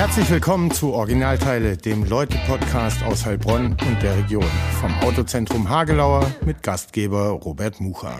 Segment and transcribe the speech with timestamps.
[0.00, 4.46] Herzlich willkommen zu Originalteile, dem Leute-Podcast aus Heilbronn und der Region.
[4.80, 8.16] Vom Autozentrum Hagelauer mit Gastgeber Robert Mucha.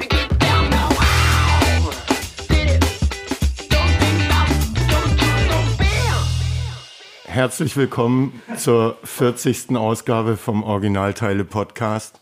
[7.25, 9.75] Herzlich willkommen zur 40.
[9.75, 12.21] Ausgabe vom Originalteile Podcast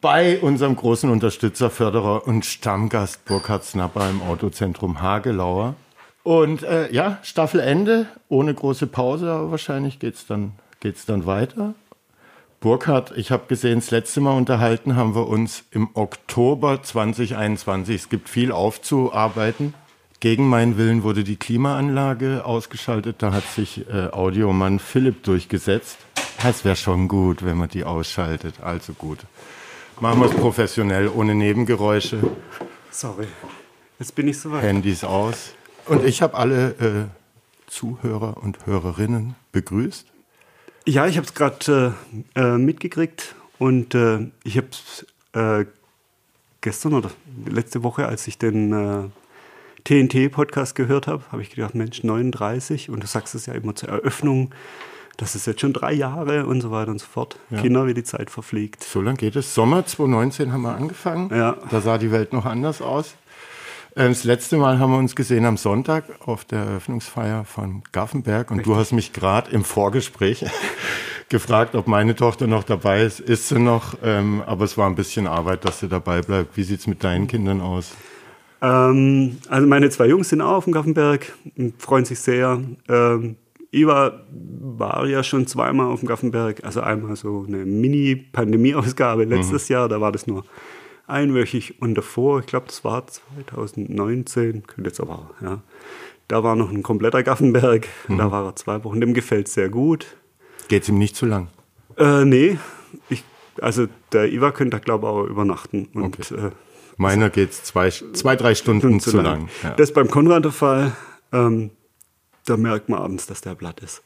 [0.00, 5.74] bei unserem großen Unterstützer, Förderer und Stammgast Burkhard Snapper im Autozentrum Hagelauer.
[6.28, 11.72] Und äh, ja, Staffelende, ohne große Pause, aber wahrscheinlich geht es dann, geht's dann weiter.
[12.60, 17.96] Burkhard, ich habe gesehen, das letzte Mal unterhalten haben wir uns im Oktober 2021.
[17.96, 19.72] Es gibt viel aufzuarbeiten.
[20.20, 23.16] Gegen meinen Willen wurde die Klimaanlage ausgeschaltet.
[23.20, 25.96] Da hat sich äh, Audiomann Philipp durchgesetzt.
[26.46, 28.56] Es wäre schon gut, wenn man die ausschaltet.
[28.60, 29.20] Also gut.
[29.98, 32.18] Machen wir es professionell, ohne Nebengeräusche.
[32.90, 33.28] Sorry,
[33.98, 34.62] jetzt bin ich soweit.
[34.62, 35.54] Handys aus.
[35.88, 40.06] Und ich habe alle äh, Zuhörer und Hörerinnen begrüßt.
[40.86, 41.94] Ja, ich habe es gerade
[42.34, 45.66] äh, äh, mitgekriegt und äh, ich habe es äh,
[46.60, 47.10] gestern oder
[47.46, 49.08] letzte Woche, als ich den äh,
[49.84, 53.90] TNT-Podcast gehört habe, habe ich gedacht, Mensch, 39 und du sagst es ja immer zur
[53.90, 54.54] Eröffnung,
[55.18, 57.38] das ist jetzt schon drei Jahre und so weiter und so fort.
[57.50, 57.60] Ja.
[57.60, 58.84] Kinder, wie die Zeit verfliegt.
[58.84, 59.52] So lange geht es.
[59.52, 61.28] Sommer 2019 haben wir angefangen.
[61.34, 61.56] Ja.
[61.70, 63.16] Da sah die Welt noch anders aus.
[63.98, 68.52] Ähm, das letzte Mal haben wir uns gesehen am Sonntag auf der Eröffnungsfeier von Gaffenberg
[68.52, 68.72] und Richtig.
[68.72, 70.46] du hast mich gerade im Vorgespräch
[71.28, 73.18] gefragt, ob meine Tochter noch dabei ist.
[73.18, 76.56] Ist sie noch, ähm, aber es war ein bisschen Arbeit, dass sie dabei bleibt.
[76.56, 77.90] Wie sieht es mit deinen Kindern aus?
[78.62, 81.32] Ähm, also meine zwei Jungs sind auch auf dem Gaffenberg,
[81.78, 82.60] freuen sich sehr.
[82.88, 83.34] Ähm,
[83.72, 89.72] Iva war ja schon zweimal auf dem Gaffenberg, also einmal so eine Mini-Pandemie-Ausgabe letztes mhm.
[89.72, 90.44] Jahr, da war das nur
[91.08, 95.62] einwöchig und davor, ich glaube, das war 2019, könnte jetzt aber, ja,
[96.28, 98.18] da war noch ein kompletter Gaffenberg, mhm.
[98.18, 100.16] da war er zwei Wochen, dem gefällt es sehr gut.
[100.68, 101.48] Geht es ihm nicht zu lang?
[101.96, 102.58] Äh, nee,
[103.08, 103.24] ich,
[103.60, 106.34] also der Iva könnte da glaube ich auch übernachten und okay.
[106.34, 106.50] äh,
[106.98, 109.24] Meiner geht es zwei, zwei, drei Stunden, Stunden zu lang.
[109.24, 109.48] lang.
[109.62, 109.70] Ja.
[109.70, 110.92] Das ist beim Konrad der Fall.
[111.32, 111.70] Ähm,
[112.44, 114.02] da merkt man abends, dass der blatt ist.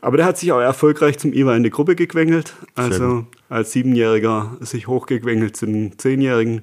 [0.00, 2.54] Aber der hat sich auch erfolgreich zum IWA in die Gruppe gequengelt.
[2.74, 6.62] Also als Siebenjähriger sich hochgequengelt zum Zehnjährigen.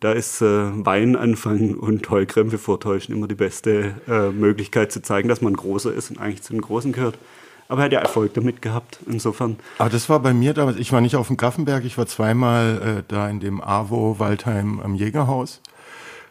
[0.00, 5.28] Da ist äh, Wein anfangen und Heulkrämpfe vortäuschen immer die beste äh, Möglichkeit zu zeigen,
[5.28, 7.18] dass man größer ist und eigentlich zu den Großen gehört.
[7.66, 9.56] Aber er hat ja Erfolg damit gehabt, insofern.
[9.78, 13.00] Aber das war bei mir damals, ich war nicht auf dem Graffenberg, ich war zweimal
[13.00, 15.60] äh, da in dem AWO Waldheim am Jägerhaus.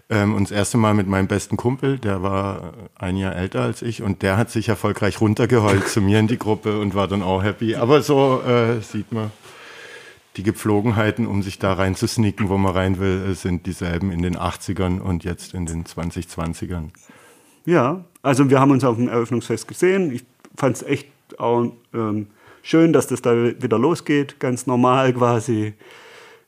[0.09, 3.81] Ähm, und das erste Mal mit meinem besten Kumpel, der war ein Jahr älter als
[3.81, 7.21] ich und der hat sich erfolgreich runtergeheult zu mir in die Gruppe und war dann
[7.21, 7.75] auch happy.
[7.75, 9.31] Aber so äh, sieht man,
[10.37, 14.11] die Gepflogenheiten, um sich da rein zu sneaken, wo man rein will, äh, sind dieselben
[14.11, 16.89] in den 80ern und jetzt in den 2020ern.
[17.65, 20.11] Ja, also wir haben uns auf dem Eröffnungsfest gesehen.
[20.11, 20.23] Ich
[20.55, 21.07] fand es echt
[21.37, 22.27] auch ähm,
[22.61, 25.73] schön, dass das da wieder losgeht, ganz normal quasi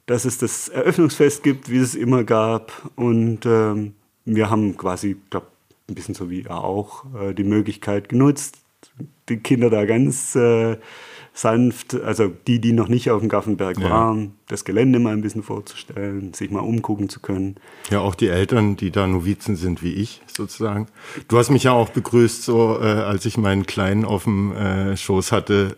[0.09, 2.71] dass es das Eröffnungsfest gibt, wie es immer gab.
[2.95, 3.93] Und ähm,
[4.25, 5.45] wir haben quasi, glaube
[5.87, 8.57] ein bisschen so wie er auch, äh, die Möglichkeit genutzt,
[9.27, 10.77] die Kinder da ganz äh,
[11.33, 13.89] sanft, also die, die noch nicht auf dem Gaffenberg ja.
[13.89, 17.57] waren, das Gelände mal ein bisschen vorzustellen, sich mal umgucken zu können.
[17.91, 20.87] Ja, auch die Eltern, die da Novizen sind wie ich sozusagen.
[21.27, 24.97] Du hast mich ja auch begrüßt, so äh, als ich meinen Kleinen auf dem äh,
[24.97, 25.77] Schoß hatte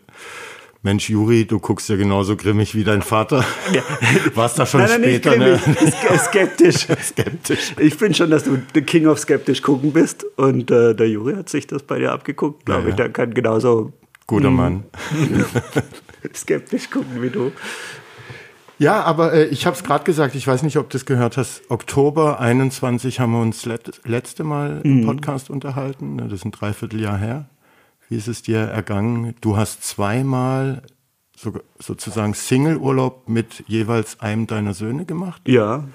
[0.84, 3.46] Mensch, Juri, du guckst ja genauso grimmig wie dein Vater.
[3.72, 3.84] Ja.
[4.36, 5.60] Warst da schon nein, nein, später, ne?
[6.18, 6.88] Skeptisch.
[7.04, 7.76] skeptisch.
[7.78, 10.26] Ich finde schon, dass du der King of skeptisch gucken bist.
[10.38, 12.66] Und äh, der Juri hat sich das bei dir abgeguckt.
[12.66, 13.94] Glaube ja, ich, der kann genauso.
[14.26, 14.84] Guter mh, Mann.
[16.36, 17.52] skeptisch gucken wie du.
[18.80, 21.38] Ja, aber äh, ich habe es gerade gesagt, ich weiß nicht, ob du es gehört
[21.38, 21.62] hast.
[21.70, 25.06] Oktober 21 haben wir uns let letzte Mal im mhm.
[25.06, 26.18] Podcast unterhalten.
[26.18, 27.46] Das ist ein Dreivierteljahr her.
[28.12, 29.36] Wie ist es dir ergangen?
[29.40, 30.82] Du hast zweimal
[31.34, 35.42] so, sozusagen Single-Urlaub mit jeweils einem deiner Söhne gemacht?
[35.48, 35.86] Ja.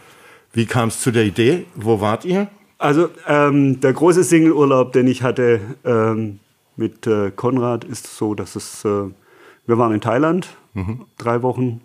[0.50, 1.66] Wie kam es zu der Idee?
[1.74, 2.48] Wo wart ihr?
[2.78, 6.38] Also ähm, der große Single-Urlaub, den ich hatte ähm,
[6.76, 9.10] mit äh, Konrad, ist so, dass es, äh,
[9.66, 11.04] wir waren in Thailand, mhm.
[11.18, 11.82] drei Wochen.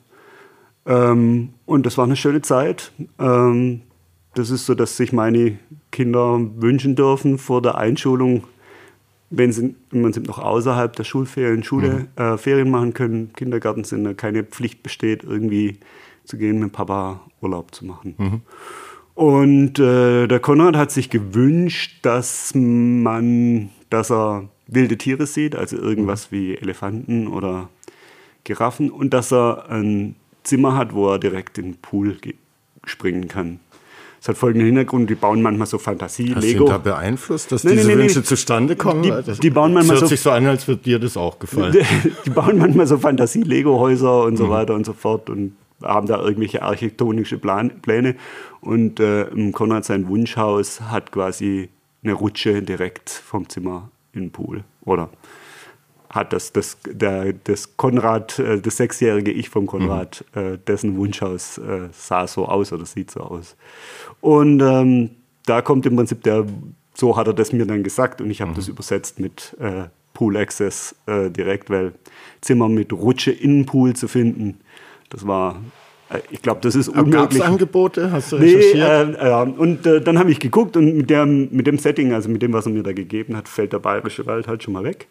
[0.86, 2.94] Ähm, und das war eine schöne Zeit.
[3.20, 3.82] Ähm,
[4.36, 5.60] das ist so, dass sich meine
[5.92, 8.46] Kinder wünschen dürfen vor der Einschulung
[9.32, 12.22] wenn sie im Prinzip noch außerhalb der Schulferien Schule, mhm.
[12.22, 15.78] äh, Ferien machen können, Kindergarten sind, da keine Pflicht besteht, irgendwie
[16.26, 18.16] zu gehen, mit Papa Urlaub zu machen.
[18.18, 18.42] Mhm.
[19.16, 25.78] Und äh, der Konrad hat sich gewünscht, dass man, dass er wilde Tiere sieht, also
[25.78, 26.36] irgendwas mhm.
[26.36, 27.70] wie Elefanten oder
[28.44, 32.18] Giraffen, und dass er ein Zimmer hat, wo er direkt in den Pool
[32.84, 33.60] springen kann.
[34.22, 36.66] Es hat folgenden Hintergrund, die bauen manchmal so Fantasie, Hast Lego.
[36.66, 39.02] ihn da beeinflusst, dass Nee, diese nee, nee, Wünsche zustande kommen?
[39.02, 41.18] Die- Das- die bauen manchmal das hört so- sich so an, als würde dir das
[41.18, 41.76] auch gefallen.
[42.26, 44.50] die bauen manchmal so Fantasie-Lego-Häuser und so Mhm.
[44.52, 48.16] weiter und so fort und haben da irgendwelche architektonische Plan Pläne.
[48.62, 51.70] Und äh, Konrad sein Wunschhaus hat quasi
[52.04, 54.64] eine Rutsche direkt vom Zimmer in den Pool.
[54.86, 55.10] Oder
[56.12, 61.58] hat das, das, der, das Konrad, äh, das sechsjährige Ich von Konrad, äh, dessen Wunschhaus
[61.58, 63.56] äh, sah so aus oder sieht so aus.
[64.20, 65.12] Und ähm,
[65.46, 66.46] da kommt im Prinzip der,
[66.94, 70.36] so hat er das mir dann gesagt und ich habe das übersetzt mit äh, Pool
[70.38, 71.94] Access äh, direkt, weil
[72.42, 74.60] Zimmer mit Rutsche in Pool zu finden,
[75.10, 75.62] das war,
[76.30, 77.44] ich glaube, das ist Gab es unmöglich.
[77.44, 78.12] Angebote?
[78.12, 79.18] Hast du Nee, recherchiert?
[79.18, 79.42] äh, ja.
[79.44, 82.52] Und äh, dann habe ich geguckt und mit dem, mit dem Setting, also mit dem,
[82.52, 85.08] was er mir da gegeben hat, fällt der bayerische Wald halt schon mal weg.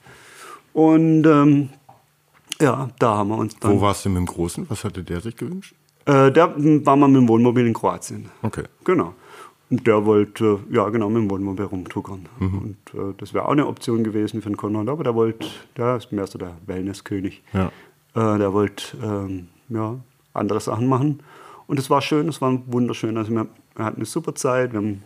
[0.81, 1.69] Und ähm,
[2.59, 3.73] ja, da haben wir uns dann.
[3.73, 4.65] Wo warst du mit dem Großen?
[4.71, 5.75] Was hatte der sich gewünscht?
[6.07, 8.31] Äh, da war man mit dem Wohnmobil in Kroatien.
[8.41, 8.65] Okay.
[8.85, 9.13] Genau.
[9.69, 12.27] Und der wollte, ja genau, mit dem Wohnmobil rumtuckern.
[12.41, 15.97] Und äh, das wäre auch eine Option gewesen für den Konrad, aber der wollte, der
[15.97, 17.43] ist mehr so der Wellnesskönig.
[17.53, 17.67] Ja.
[18.15, 19.97] Äh, der wollte ähm, ja,
[20.33, 21.23] andere Sachen machen.
[21.67, 23.19] Und es war schön, es war wunderschön.
[23.19, 23.47] Also wir,
[23.77, 25.03] wir hatten eine super Zeit, wir haben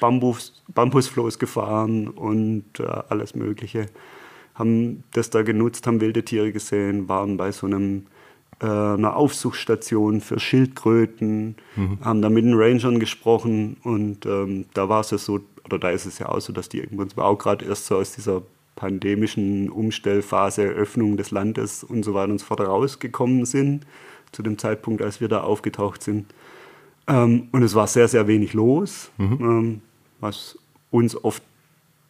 [0.00, 3.86] Bambus, Bambusfloß gefahren und äh, alles Mögliche.
[4.54, 8.06] Haben das da genutzt, haben wilde Tiere gesehen, waren bei so einem
[8.60, 11.56] äh, einer Aufsuchsstation für Schildkröten,
[12.04, 15.90] haben da mit den Rangern gesprochen und ähm, da war es ja so, oder da
[15.90, 18.42] ist es ja auch so, dass die irgendwann auch gerade erst so aus dieser
[18.76, 23.86] pandemischen Umstellphase, Öffnung des Landes und so weiter und so fort rausgekommen sind,
[24.32, 26.32] zu dem Zeitpunkt, als wir da aufgetaucht sind.
[27.06, 29.80] Ähm, und es war sehr, sehr wenig los, ähm,
[30.20, 30.58] was
[30.90, 31.42] uns oft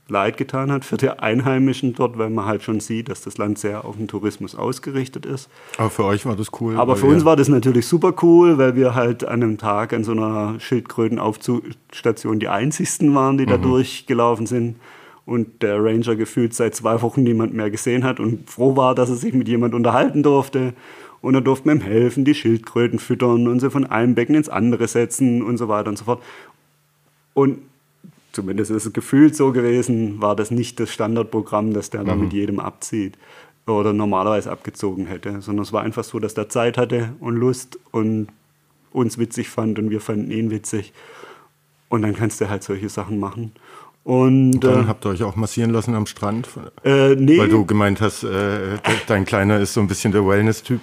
[0.08, 3.58] leid getan hat für die Einheimischen dort, weil man halt schon sieht, dass das Land
[3.58, 5.48] sehr auf den Tourismus ausgerichtet ist.
[5.78, 6.76] Aber für euch war das cool.
[6.76, 10.04] Aber für uns war das natürlich super cool, weil wir halt an einem Tag an
[10.04, 14.76] so einer Schildkrötenaufzugstation die einzigsten waren, die da durchgelaufen sind.
[15.26, 19.08] Und der Ranger gefühlt seit zwei Wochen niemand mehr gesehen hat und froh war, dass
[19.08, 20.74] er sich mit jemand unterhalten durfte.
[21.22, 24.86] Und er durfte ihm helfen, die Schildkröten füttern und sie von einem Becken ins andere
[24.86, 26.22] setzen und so weiter und so fort.
[27.32, 27.60] Und
[28.34, 32.32] zumindest ist es gefühlt so gewesen, war das nicht das Standardprogramm, das der da mit
[32.32, 33.16] jedem abzieht
[33.66, 37.78] oder normalerweise abgezogen hätte, sondern es war einfach so, dass der Zeit hatte und Lust
[37.92, 38.28] und
[38.92, 40.92] uns witzig fand und wir fanden ihn witzig.
[41.88, 43.52] Und dann kannst du halt solche Sachen machen.
[44.04, 46.48] Und Dann habt ihr euch auch massieren lassen am Strand?
[46.84, 48.76] äh, nee, Weil du gemeint hast, äh,
[49.06, 50.80] dein Kleiner ist so ein bisschen der Wellness-Typ.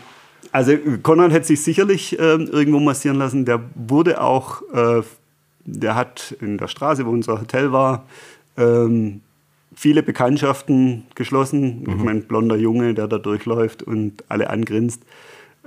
[0.52, 3.46] Also Konrad hätte sich sicherlich ähm, irgendwo massieren lassen.
[3.46, 5.02] Der wurde auch, äh,
[5.66, 8.06] der hat in der Straße, wo unser Hotel war,
[8.58, 9.22] ähm,
[9.74, 11.84] viele Bekanntschaften geschlossen.
[11.88, 15.04] Ich meine, blonder Junge, der da durchläuft und alle angrinst.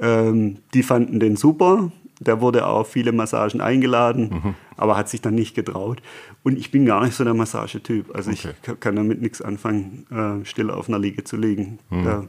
[0.00, 1.90] Ähm, die fanden den super.
[2.20, 6.00] Der wurde auf viele Massagen eingeladen, aber hat sich dann nicht getraut.
[6.44, 8.14] Und ich bin gar nicht so der Massagetyp.
[8.14, 8.50] Also Okay.
[8.66, 11.78] ich kann damit nichts anfangen, äh, still auf einer Liege zu liegen.
[11.90, 12.24] Da,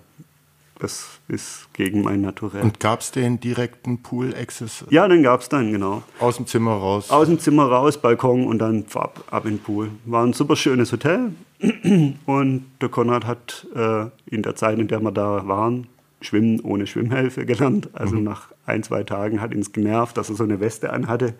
[0.80, 2.62] das ist gegen mein Naturell.
[2.62, 6.04] Und gab es den direkten Pool-Access Ja, den gab es dann, genau.
[6.20, 7.10] aus dem Zimmer raus?
[7.10, 9.90] Aus dem Zimmer raus, Balkon und dann ab, ab in den Pool.
[10.06, 11.32] War ein super schönes Hotel.
[12.26, 15.88] Und der Konrad hat äh, in der Zeit, in der wir da waren,
[16.20, 17.90] Schwimmen ohne Schwimmhilfe gelernt.
[17.94, 21.34] Also nach ein, zwei Tagen hat ihn es genervt, dass er so eine Weste anhatte.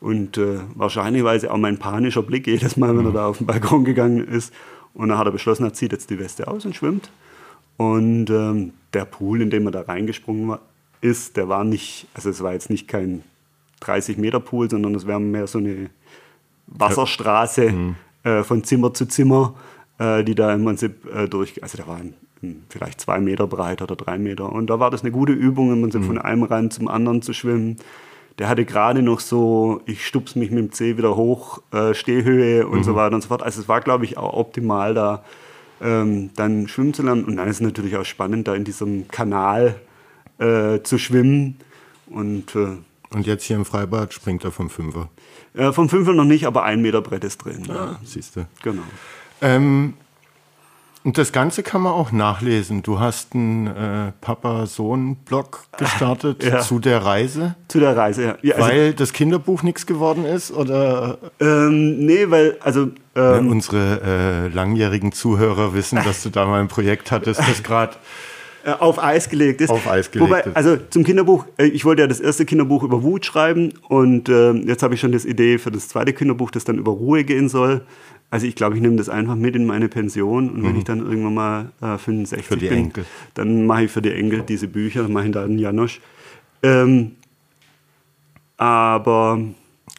[0.00, 3.38] Und äh, wahrscheinlich war es auch mein panischer Blick jedes Mal, wenn er da auf
[3.38, 4.52] den Balkon gegangen ist.
[4.92, 7.10] Und dann hat er beschlossen, er zieht jetzt die Weste aus und schwimmt.
[7.76, 10.60] Und ähm, der Pool, in dem er da reingesprungen war,
[11.00, 13.22] ist, der war nicht, also es war jetzt nicht kein
[13.80, 15.90] 30 Meter Pool, sondern es wäre mehr so eine
[16.66, 17.74] Wasserstraße
[18.22, 19.54] äh, von Zimmer zu Zimmer,
[19.98, 23.82] äh, die da im Prinzip äh, durch, also da waren hm, vielleicht zwei Meter breit
[23.82, 24.50] oder drei Meter.
[24.50, 27.32] Und da war das eine gute Übung, im Prinzip von einem Rand zum anderen zu
[27.34, 27.76] schwimmen.
[28.38, 32.66] Der hatte gerade noch so, ich stups mich mit dem Zeh wieder hoch, äh, Stehhöhe
[32.66, 33.42] und so weiter und so fort.
[33.42, 35.24] Also es war, glaube ich, auch optimal da
[35.80, 37.24] ähm, dann schwimmen zu lernen.
[37.24, 39.76] Und dann ist es natürlich auch spannend, da in diesem Kanal
[40.38, 41.56] äh, zu schwimmen.
[42.06, 42.76] Und äh,
[43.10, 45.08] Und jetzt hier im Freibad springt er vom Fünfer.
[45.54, 47.64] äh, vom Fünfer noch nicht, aber ein Meter Brett ist drin.
[47.68, 47.74] Ja.
[47.74, 48.46] Ah, siehst du.
[48.62, 48.82] Genau.
[49.40, 49.94] Ähm,
[51.04, 52.82] und das Ganze kann man auch nachlesen.
[52.82, 56.60] Du hast einen äh, Papa-Sohn-Blog gestartet Ja.
[56.60, 58.36] zu der Reise, Zu der Reise, ja.
[58.40, 60.50] ja also, weil das Kinderbuch nichts geworden ist?
[60.50, 66.46] Oder ähm, nee, weil, also, äh, ähm, unsere äh, langjährigen Zuhörer wissen, dass du da
[66.46, 67.96] mal ein Projekt hattest, das gerade
[68.64, 69.68] äh, auf Eis gelegt ist.
[69.68, 70.56] Auf Eis gelegt Wobei, ist.
[70.56, 74.52] also zum Kinderbuch, äh, ich wollte ja das erste Kinderbuch über Wut schreiben und äh,
[74.52, 77.50] jetzt habe ich schon das Idee für das zweite Kinderbuch, das dann über Ruhe gehen
[77.50, 77.82] soll.
[78.34, 80.98] Also ich glaube, ich nehme das einfach mit in meine Pension und wenn ich dann
[80.98, 82.42] irgendwann mal äh, 65 Mhm.
[82.42, 83.04] Für die bin, Enkel.
[83.34, 86.00] dann mache ich für die Enkel diese Bücher, mache ich da einen Janosch.
[86.60, 87.12] Ähm,
[88.56, 89.40] aber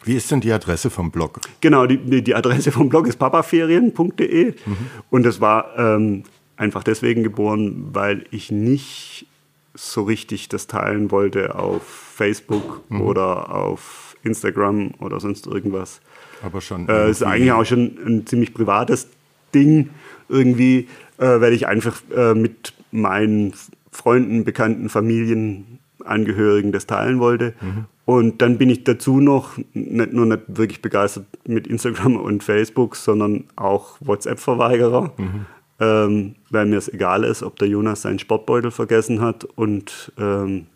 [0.04, 1.40] Wie ist denn die Adresse vom Blog?
[1.62, 4.76] Genau, die, die Adresse vom Blog ist papaferien.de mhm.
[5.08, 6.24] und das war ähm,
[6.58, 9.24] einfach deswegen geboren, weil ich nicht
[9.72, 13.00] so richtig das teilen wollte auf Facebook mhm.
[13.00, 16.02] oder auf Instagram oder sonst irgendwas.
[16.42, 16.88] Aber schon.
[16.88, 19.08] Äh, ist eigentlich auch schon ein ziemlich privates
[19.54, 19.90] Ding
[20.28, 20.88] irgendwie,
[21.18, 23.54] äh, weil ich einfach äh, mit meinen
[23.90, 27.54] Freunden, Bekannten, Familienangehörigen das teilen wollte.
[27.60, 27.84] Mhm.
[28.04, 32.96] Und dann bin ich dazu noch nicht nur nicht wirklich begeistert mit Instagram und Facebook,
[32.96, 35.12] sondern auch WhatsApp-Verweigerer.
[35.16, 35.46] Mhm
[35.80, 40.66] ähm, weil mir es egal ist, ob der Jonas seinen Sportbeutel vergessen hat und ähm,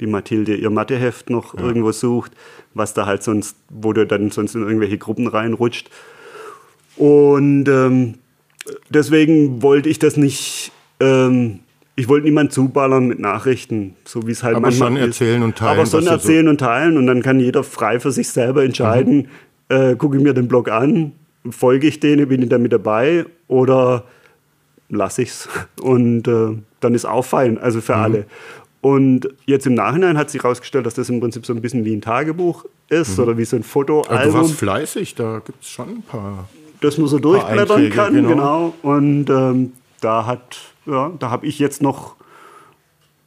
[0.00, 1.62] die Mathilde ihr Matheheft noch ja.
[1.62, 2.32] irgendwo sucht,
[2.74, 5.90] was da halt sonst, wo du dann sonst in irgendwelche Gruppen reinrutscht.
[6.96, 8.14] Und ähm,
[8.88, 11.60] deswegen wollte ich das nicht, ähm,
[11.96, 15.78] ich wollte niemand zuballern mit Nachrichten, so wie es halt Aber schon erzählen und teilen.
[15.78, 19.28] Aber schon erzählen so und teilen und dann kann jeder frei für sich selber entscheiden,
[19.68, 19.76] mhm.
[19.76, 21.12] äh, gucke ich mir den Blog an,
[21.50, 24.04] folge ich denen, bin ich da mit dabei oder
[24.88, 25.48] lasse ich es.
[25.82, 28.02] Und äh, dann ist auch fein, also für mhm.
[28.02, 28.26] alle.
[28.84, 31.94] Und jetzt im Nachhinein hat sich herausgestellt, dass das im Prinzip so ein bisschen wie
[31.94, 33.24] ein Tagebuch ist mhm.
[33.24, 34.14] oder wie so ein Fotoalbum.
[34.14, 36.50] Also du warst fleißig, da gibt es schon ein paar.
[36.82, 38.28] Dass man so durchblättern kann, genau.
[38.28, 38.74] genau.
[38.82, 39.72] Und ähm,
[40.02, 42.16] da hat, ja, da habe ich jetzt noch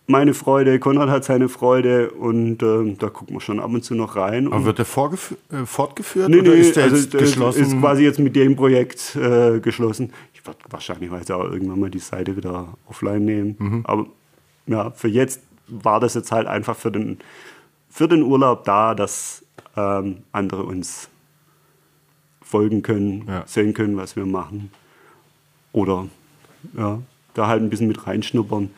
[0.05, 3.95] meine Freude, Konrad hat seine Freude und äh, da gucken wir schon ab und zu
[3.95, 4.53] noch rein.
[4.53, 7.63] Aber wird der äh, fortgeführt nee, oder nee, ist der also jetzt geschlossen?
[7.63, 10.13] Ist quasi jetzt mit dem Projekt äh, geschlossen.
[10.35, 13.55] Ich werde wahrscheinlich auch irgendwann mal die Seite wieder offline nehmen.
[13.57, 13.81] Mhm.
[13.85, 14.05] Aber
[14.67, 17.19] ja, für jetzt war das jetzt halt einfach für den,
[17.89, 19.45] für den Urlaub da, dass
[19.75, 21.09] ähm, andere uns
[22.41, 23.43] folgen können, ja.
[23.45, 24.71] sehen können, was wir machen.
[25.74, 26.07] Oder
[26.75, 27.00] ja,
[27.33, 28.69] da halt ein bisschen mit reinschnuppern.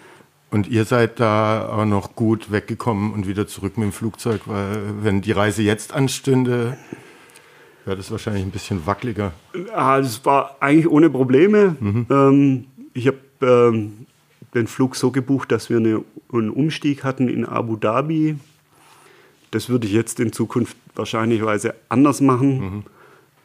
[0.52, 5.04] Und ihr seid da auch noch gut weggekommen und wieder zurück mit dem Flugzeug, weil
[5.04, 6.76] wenn die Reise jetzt anstünde,
[7.86, 9.34] wäre das wahrscheinlich ein bisschen wackeliger.
[9.68, 11.76] Ja, das war eigentlich ohne Probleme.
[11.80, 12.08] Mhm.
[12.10, 14.08] Ähm, ich habe ähm,
[14.54, 18.36] den Flug so gebucht, dass wir eine, einen Umstieg hatten in Abu Dhabi.
[19.52, 21.42] Das würde ich jetzt in Zukunft wahrscheinlich
[21.90, 22.60] anders machen.
[22.60, 22.84] Mhm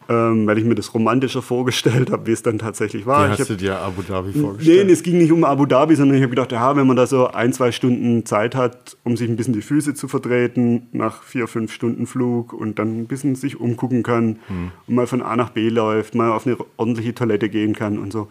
[0.09, 3.27] ähm, weil ich mir das romantischer vorgestellt habe, wie es dann tatsächlich war.
[3.27, 4.87] Wie hast hab, du dir Abu Dhabi vorgestellt?
[4.87, 7.07] Nee, es ging nicht um Abu Dhabi, sondern ich habe gedacht, ja, wenn man da
[7.07, 11.23] so ein, zwei Stunden Zeit hat, um sich ein bisschen die Füße zu vertreten, nach
[11.23, 14.73] vier, fünf Stunden Flug und dann ein bisschen sich umgucken kann hm.
[14.87, 18.13] und mal von A nach B läuft, mal auf eine ordentliche Toilette gehen kann und
[18.13, 18.29] so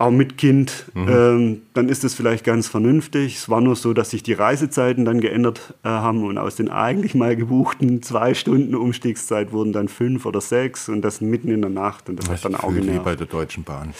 [0.00, 1.08] auch mit Kind, mhm.
[1.08, 3.36] ähm, dann ist es vielleicht ganz vernünftig.
[3.36, 6.68] Es war nur so, dass sich die Reisezeiten dann geändert äh, haben und aus den
[6.68, 11.62] eigentlich mal gebuchten zwei Stunden Umstiegszeit wurden dann fünf oder sechs und das mitten in
[11.62, 12.08] der Nacht.
[12.08, 13.00] Und das, das hat dann auch genervt.
[13.00, 13.92] Wie bei der Deutschen Bahn.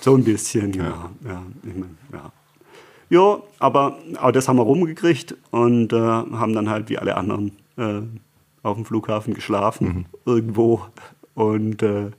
[0.00, 0.84] So ein bisschen, ja.
[0.84, 1.10] ja.
[1.24, 2.32] ja, ich mein, ja.
[3.08, 7.52] ja aber auch das haben wir rumgekriegt und äh, haben dann halt wie alle anderen
[7.78, 8.02] äh,
[8.62, 10.04] auf dem Flughafen geschlafen, mhm.
[10.26, 10.82] irgendwo
[11.32, 12.10] und äh,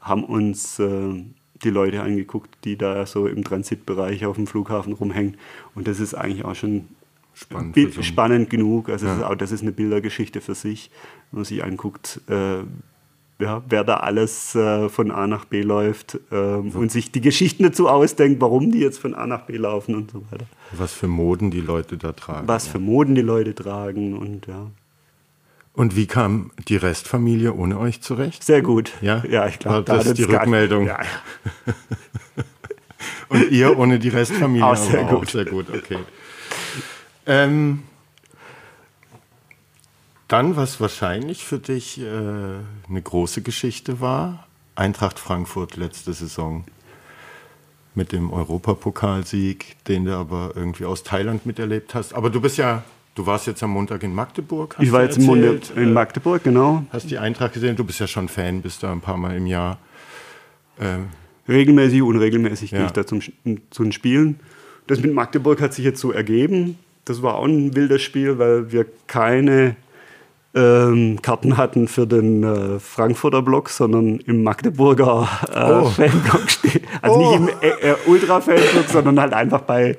[0.00, 1.24] haben uns äh,
[1.64, 5.36] die Leute angeguckt, die da so im Transitbereich auf dem Flughafen rumhängen.
[5.74, 6.88] Und das ist eigentlich auch schon
[7.34, 8.88] spannend, so spannend genug.
[8.88, 9.12] Also ja.
[9.12, 10.90] das, ist auch, das ist eine Bildergeschichte für sich,
[11.30, 12.62] wenn man sich anguckt, äh,
[13.40, 16.78] ja, wer da alles äh, von A nach B läuft ähm, so.
[16.78, 20.10] und sich die Geschichten dazu ausdenkt, warum die jetzt von A nach B laufen und
[20.10, 20.44] so weiter.
[20.72, 22.46] Was für Moden die Leute da tragen.
[22.46, 22.72] Was ja.
[22.72, 24.70] für Moden die Leute tragen und ja.
[25.80, 28.44] Und wie kam die Restfamilie ohne euch zurecht?
[28.44, 28.92] Sehr gut.
[29.00, 30.86] Ja, ja ich glaube, das ist die Rückmeldung.
[30.86, 31.00] Ja.
[33.30, 35.28] Und ihr ohne die Restfamilie auch sehr gut.
[35.28, 35.96] Auch sehr gut, okay.
[37.24, 37.84] Ähm,
[40.28, 46.64] dann, was wahrscheinlich für dich äh, eine große Geschichte war, Eintracht Frankfurt letzte Saison
[47.94, 52.12] mit dem Europapokalsieg, den du aber irgendwie aus Thailand miterlebt hast.
[52.12, 52.82] Aber du bist ja
[53.14, 54.76] Du warst jetzt am Montag in Magdeburg.
[54.78, 55.72] ich war jetzt erzählt.
[55.76, 56.84] in Magdeburg, genau.
[56.90, 57.76] Hast die Eintracht gesehen?
[57.76, 59.78] Du bist ja schon Fan, bist da ein paar Mal im Jahr.
[60.80, 61.06] Ähm.
[61.48, 62.78] Regelmäßig, unregelmäßig ja.
[62.78, 63.20] gehe ich da zum,
[63.70, 64.38] zu den Spielen.
[64.86, 66.78] Das mit Magdeburg hat sich jetzt so ergeben.
[67.04, 69.76] Das war auch ein wildes Spiel, weil wir keine
[70.54, 75.84] ähm, Karten hatten für den äh, Frankfurter Block, sondern im Magdeburger äh, oh.
[75.86, 76.82] Fanblock stehen.
[77.02, 77.20] Also oh.
[77.20, 79.96] nicht im äh, äh, Ultra-Fanblock, sondern halt einfach bei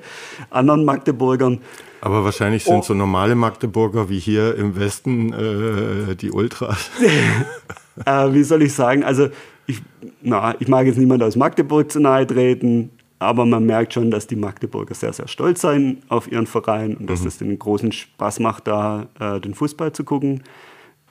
[0.50, 1.60] anderen Magdeburgern.
[2.04, 2.82] Aber wahrscheinlich sind oh.
[2.82, 6.90] so normale Magdeburger wie hier im Westen äh, die Ultras.
[8.04, 9.04] äh, wie soll ich sagen?
[9.04, 9.28] Also
[9.66, 9.80] ich,
[10.20, 12.90] na, ich mag jetzt niemand aus Magdeburg zu nahe treten,
[13.20, 17.08] aber man merkt schon, dass die Magdeburger sehr, sehr stolz sein auf ihren Verein und
[17.08, 17.28] dass mhm.
[17.28, 20.42] es den großen Spaß macht, da äh, den Fußball zu gucken.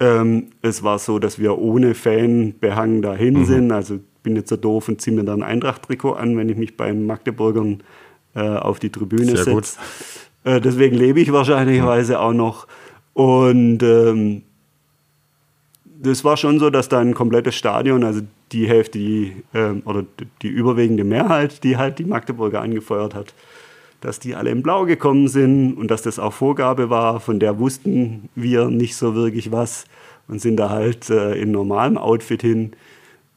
[0.01, 3.45] Ähm, es war so, dass wir ohne Fanbehang dahin mhm.
[3.45, 3.71] sind.
[3.71, 6.75] Also bin jetzt so doof und ziehe mir dann ein Eintracht-Trikot an, wenn ich mich
[6.75, 7.81] beim Magdeburgern
[8.35, 9.79] äh, auf die Tribüne setze.
[10.43, 12.67] Äh, deswegen lebe ich wahrscheinlicherweise auch noch.
[13.13, 14.43] Und ähm,
[16.01, 18.21] das war schon so, dass da ein komplettes Stadion, also
[18.51, 20.03] die Hälfte, die, ähm, oder
[20.41, 23.33] die überwiegende Mehrheit, die halt die Magdeburger angefeuert hat,
[24.01, 27.59] dass die alle in Blau gekommen sind und dass das auch Vorgabe war, von der
[27.59, 29.85] wussten wir nicht so wirklich was
[30.27, 32.71] und sind da halt äh, in normalem Outfit hin.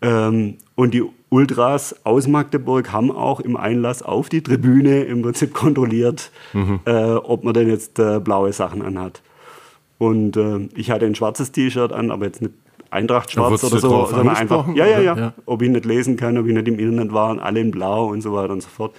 [0.00, 5.52] Ähm, und die Ultras aus Magdeburg haben auch im Einlass auf die Tribüne im Prinzip
[5.52, 6.78] kontrolliert, mhm.
[6.84, 9.20] äh, ob man denn jetzt äh, blaue Sachen anhat.
[9.98, 12.54] Und äh, ich hatte ein schwarzes T-Shirt an, aber jetzt nicht
[12.90, 16.38] Eintracht schwarz oder so, sondern einfach, ja, ja, ja, ja, ob ich nicht lesen kann,
[16.38, 18.68] ob ich nicht im Internet war, und alle in blau und so weiter und so
[18.68, 18.94] fort.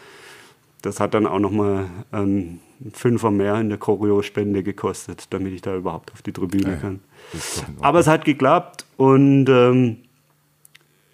[0.81, 2.59] Das hat dann auch nochmal ein
[2.91, 6.99] Fünfer mehr in der Choreo-Spende gekostet, damit ich da überhaupt auf die Tribüne ja, kann.
[7.79, 9.97] Aber es hat geklappt und ähm,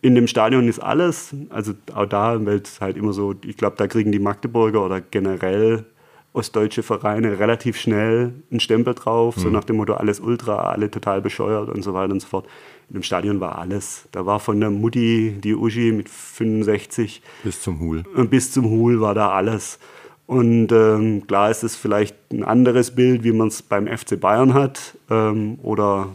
[0.01, 3.75] in dem Stadion ist alles, also auch da, weil es halt immer so, ich glaube,
[3.77, 5.86] da kriegen die Magdeburger oder generell
[6.34, 9.41] ostdeutsche Vereine relativ schnell einen Stempel drauf, mhm.
[9.41, 12.48] so nach dem Motto, alles Ultra, alle total bescheuert und so weiter und so fort.
[12.89, 14.08] In dem Stadion war alles.
[14.12, 18.03] Da war von der Mutti, die Uschi mit 65 bis zum Hul.
[18.29, 19.77] Bis zum Hul war da alles.
[20.25, 24.53] Und ähm, klar ist es vielleicht ein anderes Bild, wie man es beim FC Bayern
[24.53, 26.10] hat ähm, oder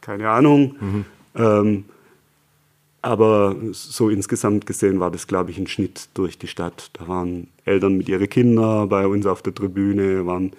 [0.00, 0.76] keine Ahnung.
[0.80, 1.04] Mhm.
[1.34, 1.84] Ähm,
[3.02, 6.90] aber so insgesamt gesehen war das, glaube ich, ein Schnitt durch die Stadt.
[6.94, 10.52] Da waren Eltern mit ihren Kindern bei uns auf der Tribüne, waren,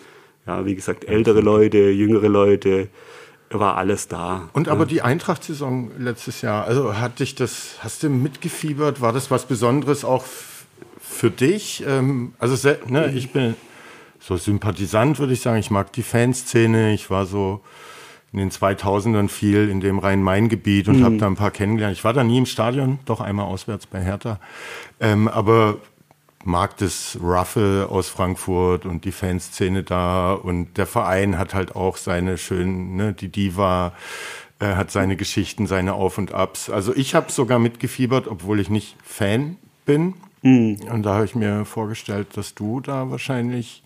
[0.45, 2.89] ja, wie gesagt, ältere Leute, jüngere Leute,
[3.49, 4.49] war alles da.
[4.53, 8.99] Und aber die Eintracht-Saison letztes Jahr, also hat dich das, hast du mitgefiebert?
[8.99, 10.25] War das was Besonderes auch
[10.99, 11.83] für dich?
[11.87, 13.55] Ähm, also ne, ich bin
[14.19, 15.59] so Sympathisant, würde ich sagen.
[15.59, 16.93] Ich mag die Fanszene.
[16.93, 17.61] Ich war so
[18.33, 21.05] in den 2000ern viel in dem Rhein-Main-Gebiet und mhm.
[21.05, 21.95] habe da ein paar kennengelernt.
[21.95, 24.39] Ich war da nie im Stadion, doch einmal auswärts bei Hertha.
[24.99, 25.77] Ähm, aber
[26.43, 31.95] mag das Ruffle aus Frankfurt und die Fanszene da und der Verein hat halt auch
[31.95, 33.93] seine schönen, ne, die Diva
[34.59, 36.69] äh, hat seine Geschichten, seine Auf und Abs.
[36.69, 40.15] Also ich habe sogar mitgefiebert, obwohl ich nicht Fan bin.
[40.41, 40.79] Mhm.
[40.91, 43.83] Und da habe ich mir vorgestellt, dass du da wahrscheinlich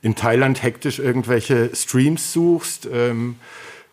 [0.00, 2.88] in Thailand hektisch irgendwelche Streams suchst.
[2.92, 3.36] Ähm,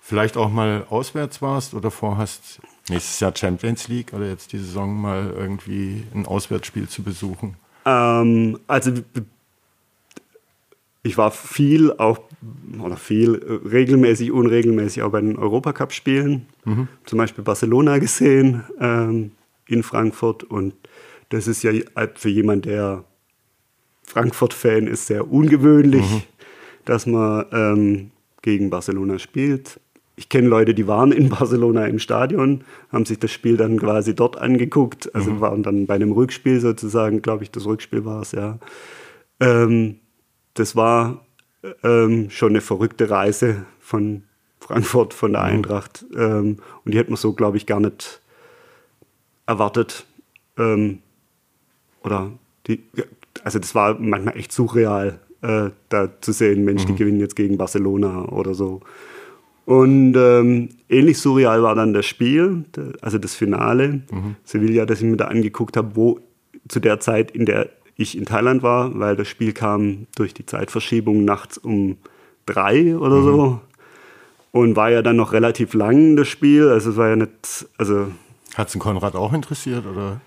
[0.05, 4.95] vielleicht auch mal auswärts warst oder vorhast, nächstes Jahr Champions League oder jetzt die Saison
[4.95, 7.55] mal irgendwie ein Auswärtsspiel zu besuchen?
[7.85, 8.91] Ähm, also
[11.01, 12.19] ich war viel auch
[12.79, 16.87] oder viel regelmäßig, unregelmäßig auch bei den Europacup-Spielen, mhm.
[17.05, 19.31] zum Beispiel Barcelona gesehen ähm,
[19.65, 20.75] in Frankfurt und
[21.29, 21.71] das ist ja
[22.13, 23.03] für jemanden, der
[24.03, 26.21] Frankfurt-Fan ist, sehr ungewöhnlich, mhm.
[26.85, 28.11] dass man ähm,
[28.43, 29.79] gegen Barcelona spielt
[30.15, 34.15] ich kenne Leute, die waren in Barcelona im Stadion, haben sich das Spiel dann quasi
[34.15, 35.41] dort angeguckt, also mhm.
[35.41, 38.59] waren dann bei einem Rückspiel sozusagen, glaube ich, das Rückspiel war es, ja.
[39.39, 39.99] Ähm,
[40.53, 41.25] das war
[41.83, 44.23] ähm, schon eine verrückte Reise von
[44.59, 45.47] Frankfurt, von der mhm.
[45.47, 46.05] Eintracht.
[46.15, 48.21] Ähm, und die hätte man so, glaube ich, gar nicht
[49.45, 50.05] erwartet.
[50.57, 50.99] Ähm,
[52.03, 52.31] oder
[52.67, 52.83] die,
[53.43, 56.87] also das war manchmal echt surreal, äh, da zu sehen, Mensch, mhm.
[56.87, 58.81] die gewinnen jetzt gegen Barcelona oder so.
[59.65, 62.65] Und ähm, ähnlich surreal war dann das Spiel,
[63.01, 64.03] also das Finale.
[64.11, 64.35] Mhm.
[64.43, 66.19] Sevilla, das ich mir da angeguckt habe, wo
[66.67, 70.45] zu der Zeit, in der ich in Thailand war, weil das Spiel kam durch die
[70.45, 71.97] Zeitverschiebung nachts um
[72.45, 73.23] drei oder mhm.
[73.23, 73.61] so.
[74.51, 76.69] Und war ja dann noch relativ lang, das Spiel.
[76.69, 77.67] Also es war ja nicht.
[77.77, 78.07] Also
[78.55, 80.21] Hat es den Konrad auch interessiert, oder?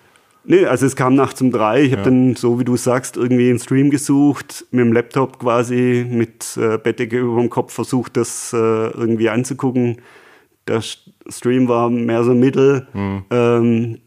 [0.45, 1.83] Nee, also es kam nachts um drei.
[1.83, 2.05] Ich habe ja.
[2.07, 6.79] dann, so wie du sagst, irgendwie einen Stream gesucht, mit dem Laptop quasi, mit äh,
[6.79, 10.01] Bettdecke über dem Kopf versucht, das äh, irgendwie anzugucken.
[10.67, 12.89] Der Stream war mehr so mittel.
[12.95, 13.25] Mhm.
[13.31, 13.99] Ähm,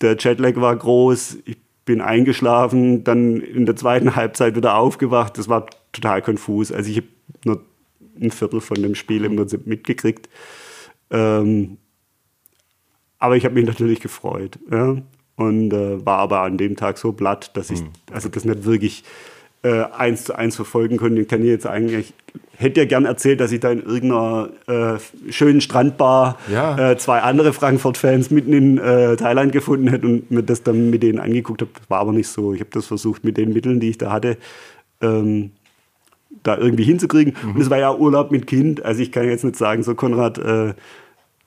[0.00, 1.38] der Jetlag war groß.
[1.44, 5.38] Ich bin eingeschlafen, dann in der zweiten Halbzeit wieder aufgewacht.
[5.38, 6.70] Das war total konfus.
[6.70, 7.08] Also ich habe
[7.44, 7.64] nur
[8.20, 10.28] ein Viertel von dem Spiel im Prinzip mitgekriegt.
[11.10, 11.78] Ähm,
[13.18, 14.58] aber ich habe mich natürlich gefreut.
[14.70, 14.98] Ja
[15.40, 17.88] und äh, war aber an dem Tag so blatt, dass ich mhm.
[18.12, 19.04] also das nicht wirklich
[19.62, 21.22] äh, eins zu eins verfolgen konnte.
[21.22, 22.12] Ich kann jetzt eigentlich,
[22.56, 26.92] hätte ja gern erzählt, dass ich da in irgendeiner äh, schönen Strandbar ja.
[26.92, 31.02] äh, zwei andere Frankfurt-Fans mitten in äh, Thailand gefunden hätte und mir das dann mit
[31.02, 31.70] denen angeguckt habe.
[31.88, 32.52] War aber nicht so.
[32.52, 34.36] Ich habe das versucht mit den Mitteln, die ich da hatte.
[35.00, 35.52] Ähm,
[36.42, 37.34] da irgendwie hinzukriegen.
[37.42, 37.54] Mhm.
[37.54, 38.84] Und es war ja Urlaub mit Kind.
[38.84, 40.74] Also ich kann jetzt nicht sagen, so Konrad, äh,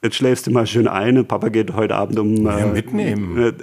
[0.04, 1.26] jetzt schläfst du mal schön ein.
[1.26, 3.38] Papa geht heute Abend um ja, äh, mitnehmen.
[3.38, 3.54] Äh,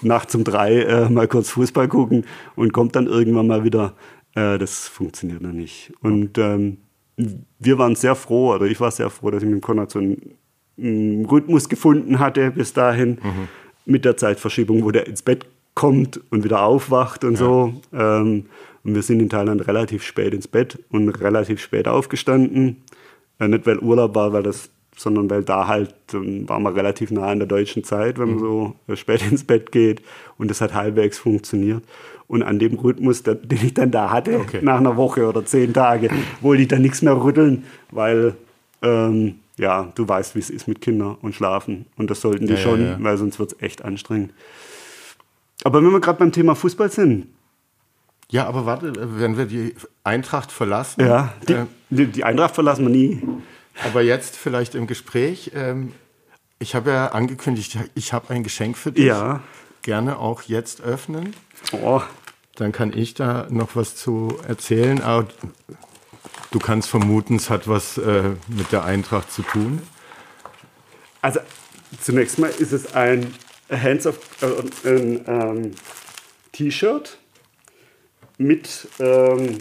[0.00, 2.24] nachts um drei äh, mal kurz Fußball gucken
[2.56, 3.94] und kommt dann irgendwann mal wieder.
[4.34, 5.92] Äh, das funktioniert noch nicht.
[6.00, 6.78] Und ähm,
[7.58, 10.34] wir waren sehr froh, oder ich war sehr froh, dass ich mit Konrad so einen,
[10.78, 13.48] einen Rhythmus gefunden hatte bis dahin mhm.
[13.84, 17.38] mit der Zeitverschiebung, wo der ins Bett kommt und wieder aufwacht und ja.
[17.38, 17.74] so.
[17.92, 18.46] Ähm,
[18.84, 22.84] und wir sind in Thailand relativ spät ins Bett und relativ spät aufgestanden.
[23.40, 27.10] Äh, nicht weil Urlaub war, weil das sondern weil da halt ähm, war man relativ
[27.10, 30.02] nah an der deutschen Zeit, wenn man so äh, spät ins Bett geht
[30.36, 31.82] und das hat halbwegs funktioniert.
[32.26, 34.58] Und an dem Rhythmus, den ich dann da hatte, okay.
[34.60, 36.10] nach einer Woche oder zehn Tage,
[36.42, 38.34] wollte ich dann nichts mehr rütteln, weil
[38.82, 41.86] ähm, ja, du weißt, wie es ist mit Kindern und Schlafen.
[41.96, 42.96] Und das sollten die ja, schon, ja, ja.
[43.00, 44.32] weil sonst wird es echt anstrengend.
[45.64, 47.28] Aber wenn wir gerade beim Thema Fußball sind.
[48.30, 51.00] Ja, aber warte, wenn wir die Eintracht verlassen.
[51.00, 53.22] Ja, die, äh, die Eintracht verlassen wir nie.
[53.84, 55.52] Aber jetzt vielleicht im Gespräch.
[55.54, 55.92] Ähm,
[56.58, 59.04] ich habe ja angekündigt, ich habe ein Geschenk für dich.
[59.04, 59.42] Ja.
[59.82, 61.34] Gerne auch jetzt öffnen.
[61.72, 62.02] Oh.
[62.56, 65.00] Dann kann ich da noch was zu erzählen.
[65.02, 65.28] Aber
[66.50, 69.80] du kannst vermuten, es hat was äh, mit der Eintracht zu tun.
[71.22, 71.40] Also
[72.00, 73.34] zunächst mal ist es ein
[73.70, 75.70] Hands of äh, ein ähm,
[76.52, 77.18] T-Shirt
[78.38, 79.58] mit ähm,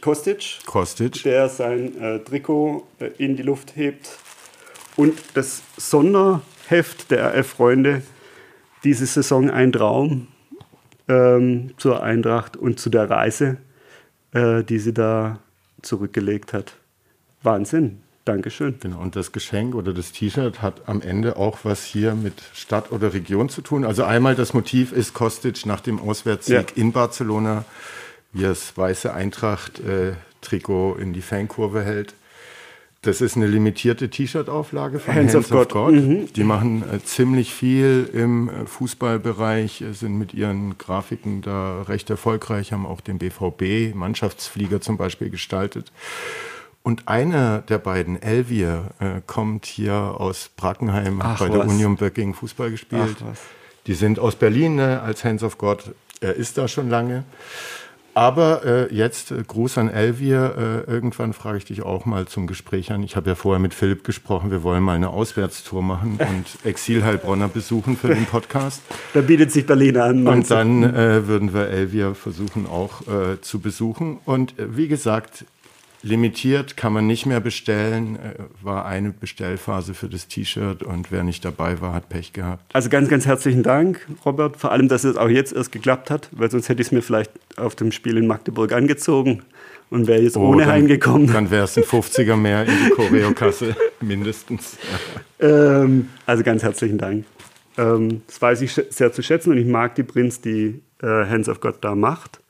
[0.00, 4.18] Kostic, Kostic, der sein äh, Trikot äh, in die Luft hebt.
[4.96, 8.02] Und das Sonderheft der RF-Freunde,
[8.84, 10.28] diese Saison ein Traum
[11.08, 13.58] ähm, zur Eintracht und zu der Reise,
[14.32, 15.38] äh, die sie da
[15.82, 16.74] zurückgelegt hat.
[17.42, 18.00] Wahnsinn.
[18.26, 18.76] Dankeschön.
[18.80, 22.92] Genau, und das Geschenk oder das T-Shirt hat am Ende auch was hier mit Stadt
[22.92, 23.84] oder Region zu tun.
[23.84, 26.82] Also einmal das Motiv ist Kostic nach dem Auswärtssieg ja.
[26.82, 27.64] in Barcelona
[28.32, 32.14] wie er das weiße Eintracht-Trikot in die Fankurve hält.
[33.02, 35.72] Das ist eine limitierte T-Shirt-Auflage von Hands, Hands of, of God.
[35.72, 35.94] God.
[35.94, 36.32] Mhm.
[36.34, 42.10] Die machen äh, ziemlich viel im äh, Fußballbereich, äh, sind mit ihren Grafiken da recht
[42.10, 45.92] erfolgreich, haben auch den BVB, Mannschaftsflieger zum Beispiel, gestaltet.
[46.82, 51.54] Und einer der beiden, Elvier, äh, kommt hier aus Brackenheim, Ach, bei was.
[51.54, 53.16] der Union Böcking Fußball gespielt.
[53.20, 53.36] Ach,
[53.86, 55.94] die sind aus Berlin ne, als Hands of God.
[56.20, 57.24] Er ist da schon lange.
[58.20, 60.84] Aber äh, jetzt äh, Gruß an Elvier.
[60.86, 63.02] Äh, irgendwann frage ich dich auch mal zum Gespräch an.
[63.02, 64.50] Ich habe ja vorher mit Philipp gesprochen.
[64.50, 68.82] Wir wollen mal eine Auswärtstour machen und Exilheilbronner besuchen für den Podcast.
[69.14, 70.26] Da bietet sich Berlin an.
[70.26, 74.18] Und dann äh, würden wir Elvier versuchen auch äh, zu besuchen.
[74.24, 75.46] Und äh, wie gesagt,
[76.02, 78.16] limitiert, kann man nicht mehr bestellen.
[78.16, 82.74] Äh, war eine Bestellphase für das T-Shirt und wer nicht dabei war, hat Pech gehabt.
[82.74, 84.56] Also ganz, ganz herzlichen Dank, Robert.
[84.56, 87.02] Vor allem, dass es auch jetzt erst geklappt hat, weil sonst hätte ich es mir
[87.02, 89.42] vielleicht auf dem Spiel in Magdeburg angezogen
[89.90, 91.32] und wäre jetzt oh, ohne dann, heimgekommen.
[91.32, 94.78] Dann wäre es ein 50er mehr in die Choreokasse, mindestens.
[95.38, 97.24] Ähm, also ganz herzlichen Dank.
[97.76, 101.48] Ähm, das weiß ich sehr zu schätzen und ich mag die Prinz, die äh, Hands
[101.48, 102.40] of God da macht.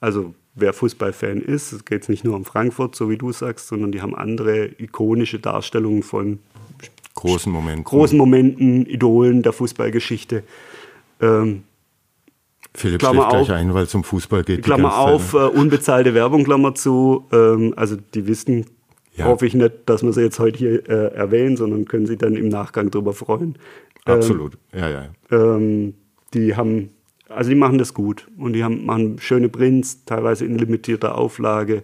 [0.00, 1.72] Also wer Fußballfan ist.
[1.72, 5.38] Es geht nicht nur um Frankfurt, so wie du sagst, sondern die haben andere ikonische
[5.38, 6.38] Darstellungen von
[7.14, 10.44] großen Momenten, großen Momenten Idolen der Fußballgeschichte.
[11.20, 11.64] Ähm,
[12.76, 14.64] Philipp Klammer schläft gleich auf, ein, weil es um Fußball geht.
[14.64, 15.40] Klammer auf, ne?
[15.40, 17.24] äh, unbezahlte Werbung, Klammer zu.
[17.32, 18.66] Ähm, also die wissen,
[19.16, 19.26] ja.
[19.26, 22.34] hoffe ich nicht, dass wir sie jetzt heute hier äh, erwähnen, sondern können sich dann
[22.34, 23.56] im Nachgang darüber freuen.
[24.04, 25.08] Absolut, ähm, ja, ja.
[25.30, 25.94] Ähm,
[26.34, 26.90] die haben
[27.28, 31.82] also die machen das gut und die haben, machen schöne Prints, teilweise in limitierter Auflage.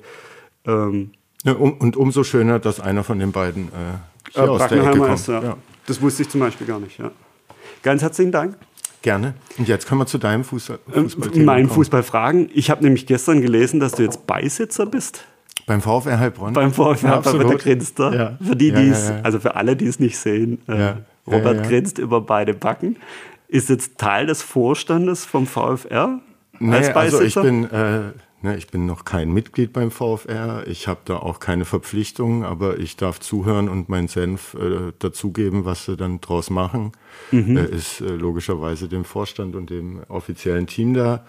[0.67, 1.11] Ähm,
[1.45, 4.85] ja, um, und umso schöner, dass einer von den beiden äh, hier äh, aus der
[4.85, 5.15] Ecke kommt.
[5.15, 5.43] Ist, ja.
[5.43, 5.57] Ja.
[5.87, 6.99] Das wusste ich zum Beispiel gar nicht.
[6.99, 7.11] Ja.
[7.83, 8.57] Ganz herzlichen Dank.
[9.03, 9.35] Gerne.
[9.57, 10.79] Und jetzt kommen wir zu deinem Fußball.
[10.93, 12.51] Fußball ähm, mein Fußballfragen.
[12.53, 15.25] Ich habe nämlich gestern gelesen, dass du jetzt Beisitzer bist.
[15.67, 16.53] Beim VfR Heilbronn?
[16.53, 18.13] Beim VfR ja, Heilbronn, der grinst da.
[18.13, 18.39] Ja.
[18.47, 20.95] Für die, die es, also für alle, die es nicht sehen, äh,
[21.27, 22.97] Robert grinst über beide Backen
[23.51, 26.21] ist jetzt Teil des Vorstandes vom VfR?
[26.61, 30.67] Nee, als also ich bin, äh, ne, ich bin noch kein Mitglied beim VfR.
[30.67, 35.65] Ich habe da auch keine Verpflichtungen, aber ich darf zuhören und meinen Senf äh, dazugeben,
[35.65, 36.93] was sie dann draus machen.
[37.33, 37.57] Mhm.
[37.57, 41.25] Äh, ist logischerweise dem Vorstand und dem offiziellen Team da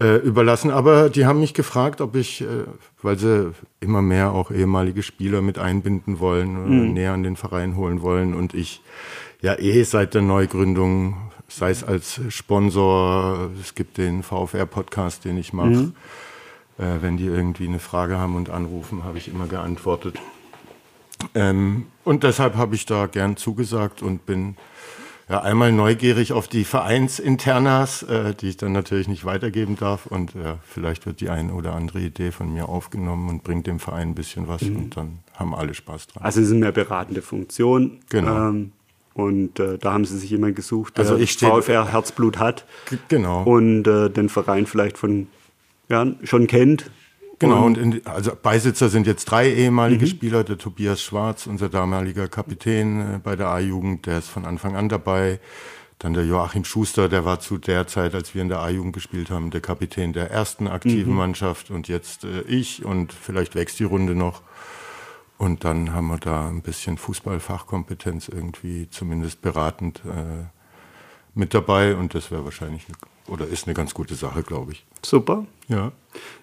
[0.00, 0.70] äh, überlassen.
[0.70, 2.46] Aber die haben mich gefragt, ob ich, äh,
[3.02, 6.92] weil sie immer mehr auch ehemalige Spieler mit einbinden wollen, mhm.
[6.92, 8.80] näher an den Verein holen wollen und ich
[9.42, 11.16] ja eh seit der Neugründung
[11.56, 15.68] sei es als Sponsor, es gibt den VFR-Podcast, den ich mache.
[15.68, 15.94] Mhm.
[16.78, 20.16] Äh, wenn die irgendwie eine Frage haben und anrufen, habe ich immer geantwortet.
[21.34, 24.56] Ähm, und deshalb habe ich da gern zugesagt und bin
[25.28, 30.06] ja, einmal neugierig auf die Vereinsinternas, äh, die ich dann natürlich nicht weitergeben darf.
[30.06, 33.78] Und äh, vielleicht wird die eine oder andere Idee von mir aufgenommen und bringt dem
[33.78, 34.76] Verein ein bisschen was mhm.
[34.76, 36.24] und dann haben alle Spaß dran.
[36.24, 38.00] Also es ist eine beratende Funktion.
[38.08, 38.48] Genau.
[38.48, 38.72] Ähm,
[39.14, 42.64] und äh, da haben sie sich jemand gesucht, der also ich VfR Herzblut hat.
[43.08, 43.42] Genau.
[43.42, 45.28] Und äh, den Verein vielleicht von
[45.88, 46.90] ja, schon kennt.
[47.38, 50.10] Genau, und, in, also Beisitzer sind jetzt drei ehemalige mhm.
[50.10, 50.44] Spieler.
[50.44, 54.88] Der Tobias Schwarz, unser damaliger Kapitän äh, bei der A-Jugend, der ist von Anfang an
[54.88, 55.40] dabei.
[55.98, 59.30] Dann der Joachim Schuster, der war zu der Zeit, als wir in der A-Jugend gespielt
[59.30, 61.18] haben, der Kapitän der ersten aktiven mhm.
[61.18, 61.70] Mannschaft.
[61.70, 64.42] Und jetzt äh, ich und vielleicht wächst die Runde noch.
[65.42, 70.44] Und dann haben wir da ein bisschen Fußballfachkompetenz irgendwie zumindest beratend äh,
[71.34, 72.86] mit dabei und das wäre wahrscheinlich
[73.26, 74.86] oder ist eine ganz gute Sache, glaube ich.
[75.04, 75.44] Super.
[75.66, 75.90] Ja.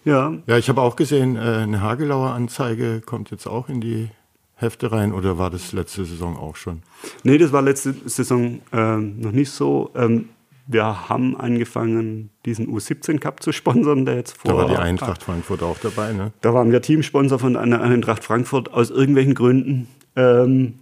[0.03, 0.33] Ja.
[0.47, 4.09] Ja, ich habe auch gesehen, äh, eine Hagelauer Anzeige kommt jetzt auch in die
[4.55, 6.83] Hefte rein oder war das letzte Saison auch schon?
[7.23, 9.91] Nee, das war letzte Saison ähm, noch nicht so.
[9.95, 10.27] Ähm,
[10.71, 14.51] wir haben angefangen, diesen U17 Cup zu sponsern, der jetzt vor.
[14.51, 16.31] Da war die Eintracht Frankfurt auch dabei, ne?
[16.41, 19.87] Da waren wir Teamsponsor von einer Eintracht Frankfurt aus irgendwelchen Gründen.
[20.15, 20.75] Ähm,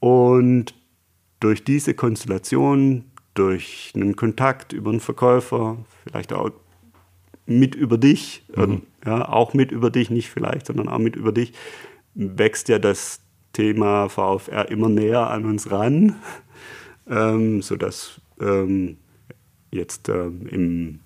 [0.00, 0.72] und
[1.40, 3.04] durch diese Konstellation,
[3.34, 5.76] durch einen Kontakt über einen Verkäufer,
[6.06, 6.50] vielleicht auch
[7.44, 8.80] mit über dich, mhm.
[9.04, 11.52] ja, auch mit über dich, nicht vielleicht, sondern auch mit über dich,
[12.14, 13.20] wächst ja das
[13.52, 16.16] Thema VfR immer näher an uns ran,
[17.10, 18.96] ähm, sodass ähm,
[19.74, 21.00] jetzt ähm, im,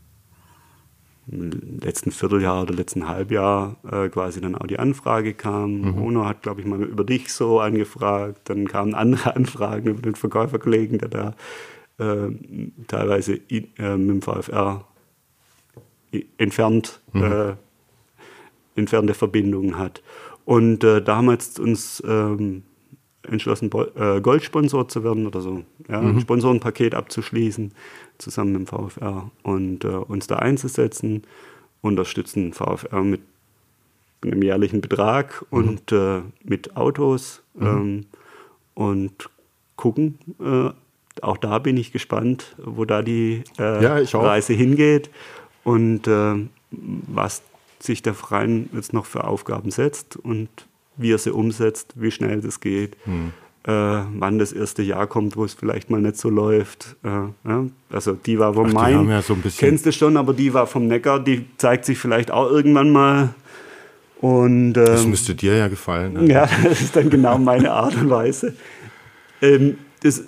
[1.30, 5.80] letzten Vierteljahr oder letzten Halbjahr äh, quasi dann auch die Anfrage kam.
[5.82, 6.02] Mhm.
[6.02, 8.48] Ono hat, glaube ich, mal über dich so angefragt.
[8.48, 11.34] Dann kamen andere Anfragen über den Verkäuferkollegen, der da
[11.98, 12.30] äh,
[12.86, 14.84] teilweise äh, mit dem VfR
[16.38, 17.22] entfernt, mhm.
[17.22, 17.54] Äh,
[18.76, 20.02] entfernte Verbindungen hat.
[20.44, 22.62] Und äh, da haben wir jetzt uns ähm,
[23.22, 26.16] entschlossen, äh, Goldsponsor zu werden oder so, ja, mhm.
[26.16, 27.72] ein Sponsorenpaket abzuschließen,
[28.18, 31.22] zusammen mit dem VfR und äh, uns da einzusetzen,
[31.80, 33.20] unterstützen VfR mit
[34.22, 35.58] einem jährlichen Betrag mhm.
[35.58, 37.66] und äh, mit Autos mhm.
[37.66, 38.06] ähm,
[38.74, 39.30] und
[39.76, 40.18] gucken.
[40.40, 40.70] Äh,
[41.22, 45.10] auch da bin ich gespannt, wo da die äh, ja, Reise hingeht
[45.64, 46.34] und äh,
[46.70, 47.42] was
[47.80, 50.48] sich der Verein jetzt noch für Aufgaben setzt und
[50.96, 53.32] wie er sie umsetzt, wie schnell das geht, hm.
[53.68, 56.96] Äh, wann das erste Jahr kommt, wo es vielleicht mal nicht so läuft.
[57.04, 57.08] Äh,
[57.48, 57.66] ja?
[57.90, 60.86] Also die war vom Ach, Main, ja so kennst du schon, aber die war vom
[60.86, 63.34] Neckar, die zeigt sich vielleicht auch irgendwann mal.
[64.22, 66.14] Und, ähm, das müsste dir ja gefallen.
[66.14, 66.32] Ne?
[66.32, 68.54] Ja, das ist dann genau meine Art und Weise.
[69.42, 70.22] Ähm, das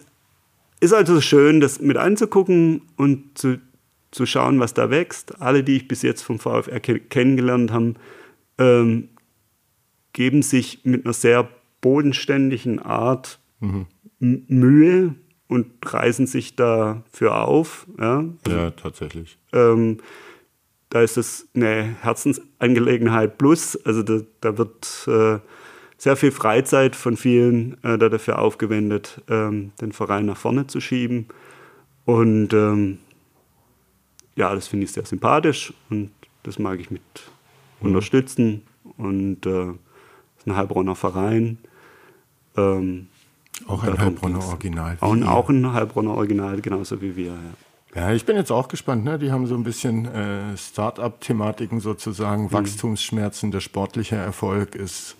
[0.80, 3.58] ist also schön, das mit anzugucken und zu
[4.10, 5.40] zu schauen, was da wächst.
[5.40, 7.94] Alle, die ich bis jetzt vom VfR kennengelernt habe,
[8.58, 9.08] ähm,
[10.12, 11.48] geben sich mit einer sehr
[11.80, 13.86] bodenständigen Art mhm.
[14.18, 15.14] Mühe
[15.48, 17.86] und reißen sich dafür auf.
[17.98, 19.38] Ja, also, ja tatsächlich.
[19.52, 19.98] Ähm,
[20.90, 23.76] da ist es eine Herzensangelegenheit plus.
[23.84, 25.38] Also da, da wird äh,
[25.96, 31.26] sehr viel Freizeit von vielen äh, dafür aufgewendet, ähm, den Verein nach vorne zu schieben.
[32.04, 32.98] Und ähm,
[34.34, 36.10] ja, das finde ich sehr sympathisch und
[36.42, 37.02] das mag ich mit
[37.80, 37.88] mhm.
[37.88, 38.62] unterstützen.
[38.96, 39.70] Und äh,
[40.38, 41.58] ist ein Heilbronner Verein.
[42.60, 43.08] Ähm,
[43.66, 44.96] auch ein Heilbronner Original.
[45.00, 47.32] Auch, auch, ein Heilbronner Original, genauso wie wir.
[47.32, 47.36] Ja.
[47.94, 49.04] Ja, ich bin jetzt auch gespannt.
[49.04, 49.18] Ne?
[49.18, 52.52] Die haben so ein bisschen äh, Start-up-Thematiken sozusagen, mhm.
[52.52, 53.50] Wachstumsschmerzen.
[53.50, 55.16] Der sportliche Erfolg ist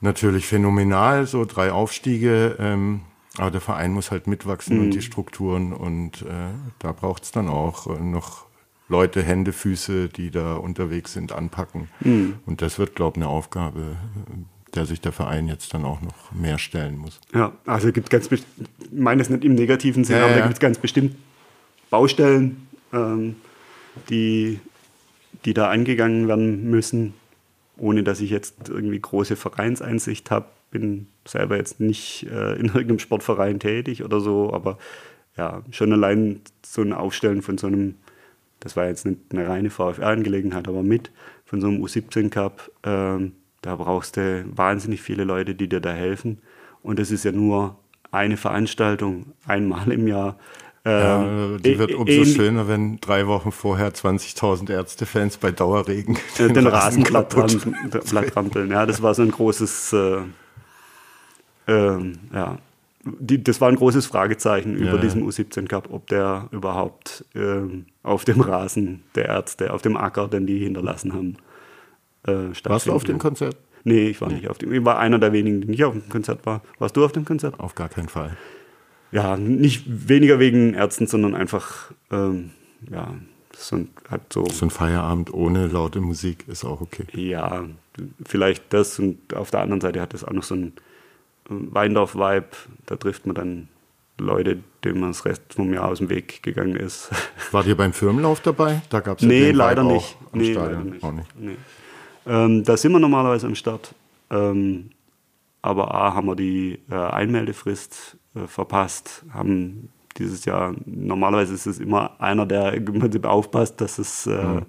[0.00, 1.26] natürlich phänomenal.
[1.26, 2.56] So drei Aufstiege.
[2.60, 3.00] Ähm,
[3.36, 4.84] aber der Verein muss halt mitwachsen mhm.
[4.84, 8.46] und die Strukturen und äh, da braucht es dann auch äh, noch
[8.88, 11.88] Leute, Hände, Füße, die da unterwegs sind, anpacken.
[12.00, 12.38] Mhm.
[12.46, 13.96] Und das wird, glaube ich, eine Aufgabe,
[14.76, 17.20] der sich der Verein jetzt dann auch noch mehr stellen muss.
[17.34, 18.44] Ja, also gibt ganz, ich
[18.92, 20.38] meine es nicht im negativen Sinne, ja, aber ja.
[20.38, 21.16] da gibt es ganz bestimmt
[21.90, 23.36] Baustellen, ähm,
[24.10, 24.60] die,
[25.44, 27.14] die da angegangen werden müssen,
[27.78, 32.98] ohne dass ich jetzt irgendwie große Vereinseinsicht habe bin selber jetzt nicht äh, in irgendeinem
[32.98, 34.78] Sportverein tätig oder so, aber
[35.36, 37.94] ja, schon allein so ein Aufstellen von so einem,
[38.60, 41.10] das war jetzt nicht eine reine VfR-Angelegenheit, aber mit
[41.44, 43.32] von so einem U17-Cup, ähm,
[43.66, 46.38] da brauchst du wahnsinnig viele Leute, die dir da helfen.
[46.82, 47.76] Und das ist ja nur
[48.10, 50.38] eine Veranstaltung, einmal im Jahr.
[50.84, 56.54] Ja, ähm, die wird umso schöner, wenn drei Wochen vorher 20.000 Ärztefans bei Dauerregen den,
[56.54, 58.70] den Rasen platt trampeln.
[58.70, 60.18] Ja, das war so ein großes äh,
[61.66, 62.58] ähm, ja,
[63.04, 64.88] die, das war ein großes Fragezeichen ja.
[64.88, 69.96] über diesen U17 Cup, ob der überhaupt ähm, auf dem Rasen der Ärzte, auf dem
[69.96, 71.36] Acker, den die hinterlassen haben,
[72.26, 73.56] äh, Warst du auf dem Konzert?
[73.84, 74.72] Nee, ich war nicht auf dem.
[74.72, 76.62] Ich war einer der wenigen, die nicht auf dem Konzert war.
[76.78, 77.60] Warst du auf dem Konzert?
[77.60, 78.36] Auf gar keinen Fall.
[79.12, 82.50] Ja, nicht weniger wegen Ärzten, sondern einfach, ähm,
[82.90, 83.14] ja,
[83.56, 84.44] so ein, hat so.
[84.46, 87.06] So ein Feierabend ohne laute Musik ist auch okay.
[87.12, 87.64] Ja,
[88.24, 90.72] vielleicht das und auf der anderen Seite hat es auch noch so ein
[91.48, 92.48] Weindorf-Vibe,
[92.86, 93.68] da trifft man dann
[94.18, 97.10] Leute, denen man das Rest vom Jahr aus dem Weg gegangen ist.
[97.52, 98.82] Wart ihr beim Firmenlauf dabei?
[98.90, 100.16] Da gab es nee, leider nicht.
[100.32, 101.04] nee, leider nicht.
[101.04, 101.28] Auch nicht.
[101.38, 101.56] Nee.
[102.26, 103.94] Ähm, da sind wir normalerweise am Start.
[104.30, 104.90] Ähm,
[105.62, 111.78] aber A, haben wir die äh, Einmeldefrist äh, verpasst, haben dieses Jahr, normalerweise ist es
[111.78, 112.72] immer einer, der
[113.26, 114.62] aufpasst, dass es äh, mhm.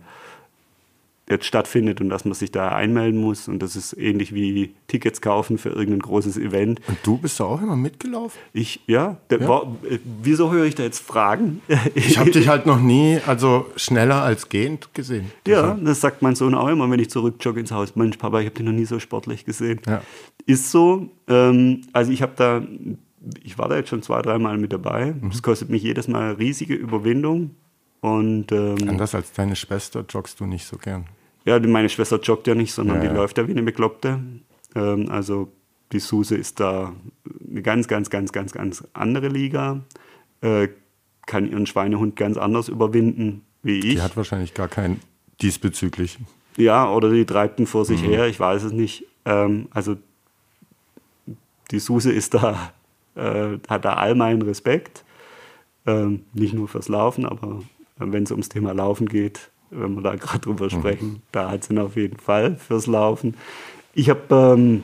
[1.30, 3.48] Jetzt stattfindet und dass man sich da einmelden muss.
[3.48, 6.80] Und das ist ähnlich wie Tickets kaufen für irgendein großes Event.
[6.88, 8.40] Und du bist da auch immer mitgelaufen?
[8.54, 9.18] Ich, ja.
[9.30, 9.48] ja.
[9.48, 11.62] War, äh, wieso höre ich da jetzt Fragen?
[11.96, 15.32] Ich habe dich halt noch nie, also schneller als gehend gesehen.
[15.48, 17.96] Ja, das sagt mein Sohn auch immer, wenn ich zurückjogge ins Haus.
[17.96, 19.82] Mensch, Papa, ich habe dich noch nie so sportlich gesehen.
[19.88, 20.02] Ja.
[20.46, 21.10] Ist so.
[21.28, 22.62] Ähm, also ich habe da,
[23.44, 25.14] ich war da jetzt schon zwei, dreimal mit dabei.
[25.20, 25.32] Mhm.
[25.42, 27.52] kostet mich jedes Mal riesige Überwindung.
[28.02, 31.06] Und, ähm, Anders als deine Schwester joggst du nicht so gern.
[31.48, 34.20] Ja, meine Schwester joggt ja nicht, sondern ja, die läuft ja wie eine Bekloppte.
[34.76, 35.48] Ähm, also
[35.94, 36.94] die Suse ist da
[37.50, 39.80] eine ganz, ganz, ganz, ganz, ganz andere Liga.
[40.42, 40.68] Äh,
[41.26, 43.96] kann ihren Schweinehund ganz anders überwinden wie ich.
[43.96, 45.00] Die hat wahrscheinlich gar keinen
[45.42, 46.28] diesbezüglichen.
[46.58, 48.08] Ja, oder die treibt ihn vor sich mhm.
[48.08, 49.06] her, ich weiß es nicht.
[49.24, 49.96] Ähm, also
[51.72, 52.74] die Suse ist da,
[53.16, 55.06] äh, hat da all meinen Respekt.
[55.86, 57.62] Ähm, nicht nur fürs Laufen, aber
[57.96, 60.70] wenn es ums Thema Laufen geht, wenn wir da gerade drüber mhm.
[60.70, 61.08] sprechen.
[61.08, 61.22] Mhm.
[61.32, 63.36] Da hat sie auf jeden Fall fürs Laufen.
[63.94, 64.84] Ich habe ähm,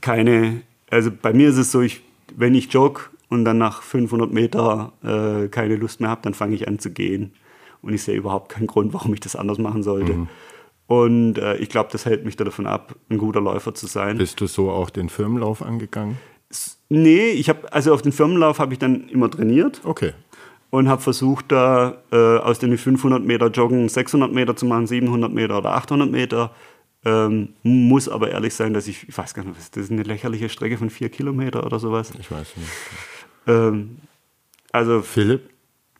[0.00, 2.02] keine, also bei mir ist es so, ich,
[2.34, 6.54] wenn ich jogge und dann nach 500 Meter äh, keine Lust mehr habe, dann fange
[6.54, 7.32] ich an zu gehen.
[7.82, 10.12] Und ich sehe überhaupt keinen Grund, warum ich das anders machen sollte.
[10.12, 10.28] Mhm.
[10.86, 14.18] Und äh, ich glaube, das hält mich da davon ab, ein guter Läufer zu sein.
[14.18, 16.18] Bist du so auch den Firmenlauf angegangen?
[16.88, 19.80] Nee, ich habe also auf den Firmenlauf habe ich dann immer trainiert.
[19.84, 20.12] Okay
[20.70, 25.32] und habe versucht, da äh, aus den 500 Meter Joggen 600 Meter zu machen, 700
[25.32, 26.52] Meter oder 800 Meter.
[27.04, 30.48] Ähm, muss aber ehrlich sein, dass ich, ich weiß gar nicht, das ist eine lächerliche
[30.48, 32.12] Strecke von vier Kilometer oder sowas.
[32.18, 32.68] Ich weiß nicht.
[33.46, 33.96] Ähm,
[34.70, 35.48] also Philipp,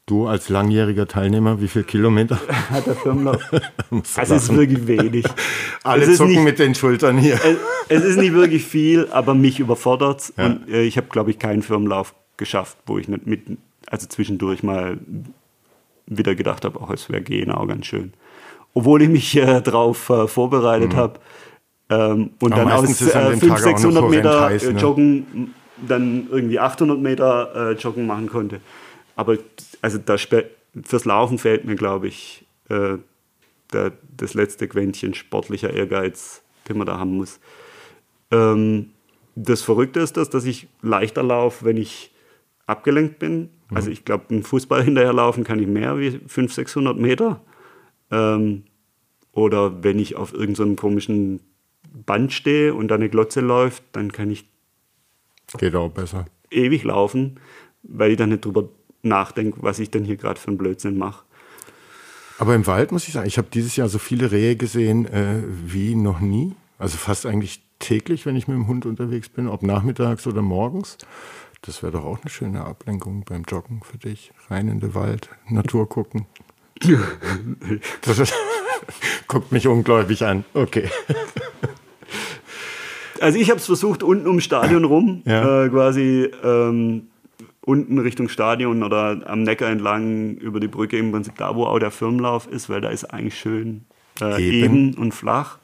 [0.04, 2.38] du als langjähriger Teilnehmer, wie viele Kilometer
[2.70, 3.42] hat der Firmenlauf?
[4.16, 5.24] es ist wirklich wenig.
[5.82, 7.36] Alle zucken nicht, mit den Schultern hier.
[7.36, 7.56] Es,
[7.88, 10.34] es, ist nicht wirklich viel, aber mich überfordert es.
[10.36, 10.46] Ja.
[10.46, 13.46] Und äh, ich habe, glaube ich, keinen Firmenlauf geschafft, wo ich nicht mit
[13.90, 14.98] also zwischendurch mal
[16.06, 18.14] wieder gedacht habe, auch es wäre gehen auch ganz schön.
[18.72, 20.96] Obwohl ich mich äh, darauf äh, vorbereitet mhm.
[20.96, 21.20] habe
[21.90, 24.80] ähm, und Aber dann aus äh, 500, 600 Meter heiß, äh, ne?
[24.80, 25.54] Joggen
[25.86, 28.60] dann irgendwie 800 Meter äh, Joggen machen konnte.
[29.16, 29.38] Aber
[29.82, 30.28] also das,
[30.84, 32.98] fürs Laufen fehlt mir, glaube ich, äh,
[33.72, 37.40] der, das letzte Quäntchen sportlicher Ehrgeiz, den man da haben muss.
[38.30, 38.90] Ähm,
[39.34, 42.12] das Verrückte ist das, dass ich leichter laufe, wenn ich
[42.66, 47.40] abgelenkt bin also ich glaube, einen Fußball hinterherlaufen kann ich mehr wie 500, 600 Meter.
[48.10, 48.64] Ähm,
[49.32, 51.40] oder wenn ich auf irgendeinem so komischen
[51.92, 54.48] Band stehe und da eine Glotze läuft, dann kann ich
[55.58, 56.26] Geht auch besser.
[56.50, 57.40] ewig laufen,
[57.82, 58.68] weil ich dann nicht drüber
[59.02, 61.24] nachdenke, was ich denn hier gerade für einen Blödsinn mache.
[62.38, 65.42] Aber im Wald muss ich sagen, ich habe dieses Jahr so viele Rehe gesehen äh,
[65.46, 66.54] wie noch nie.
[66.78, 70.96] Also fast eigentlich täglich, wenn ich mit dem Hund unterwegs bin, ob nachmittags oder morgens.
[71.62, 74.32] Das wäre doch auch eine schöne Ablenkung beim Joggen für dich.
[74.48, 76.26] Rein in den Wald, Natur gucken.
[79.28, 80.44] Guckt mich ungläubig an.
[80.54, 80.88] Okay.
[83.20, 85.64] Also ich habe es versucht, unten ums Stadion rum, ja.
[85.64, 87.08] äh, quasi ähm,
[87.60, 91.78] unten Richtung Stadion oder am Neckar entlang über die Brücke, im Prinzip da, wo auch
[91.78, 93.84] der Firmenlauf ist, weil da ist eigentlich schön
[94.22, 94.64] äh, eben.
[94.64, 94.94] eben.
[94.94, 95.58] und flach.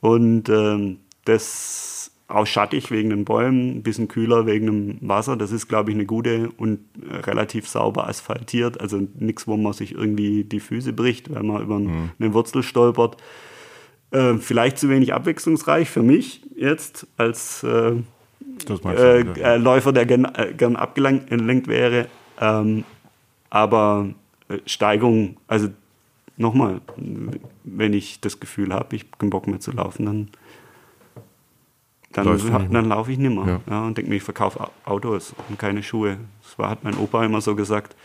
[0.00, 1.95] Und ähm, das
[2.28, 5.36] auch schattig wegen den Bäumen, ein bisschen kühler wegen dem Wasser.
[5.36, 8.80] Das ist, glaube ich, eine gute und relativ sauber asphaltiert.
[8.80, 12.10] Also nichts, wo man sich irgendwie die Füße bricht, weil man über mhm.
[12.18, 13.16] eine Wurzel stolpert.
[14.10, 17.92] Äh, vielleicht zu wenig abwechslungsreich für mich jetzt als äh,
[18.84, 22.08] äh, äh, Läufer, der gern, äh, gern abgelenkt wäre.
[22.40, 22.84] Ähm,
[23.50, 24.08] aber
[24.48, 25.68] äh, Steigung, also
[26.36, 26.80] nochmal,
[27.64, 30.28] wenn ich das Gefühl habe, ich habe keinen Bock mehr zu laufen, dann
[32.24, 33.46] dann, dann laufe ich nicht mehr.
[33.46, 33.60] Ja.
[33.68, 36.18] ja und denke mir, ich verkaufe Autos und keine Schuhe.
[36.42, 37.96] Das war, hat mein Opa immer so gesagt.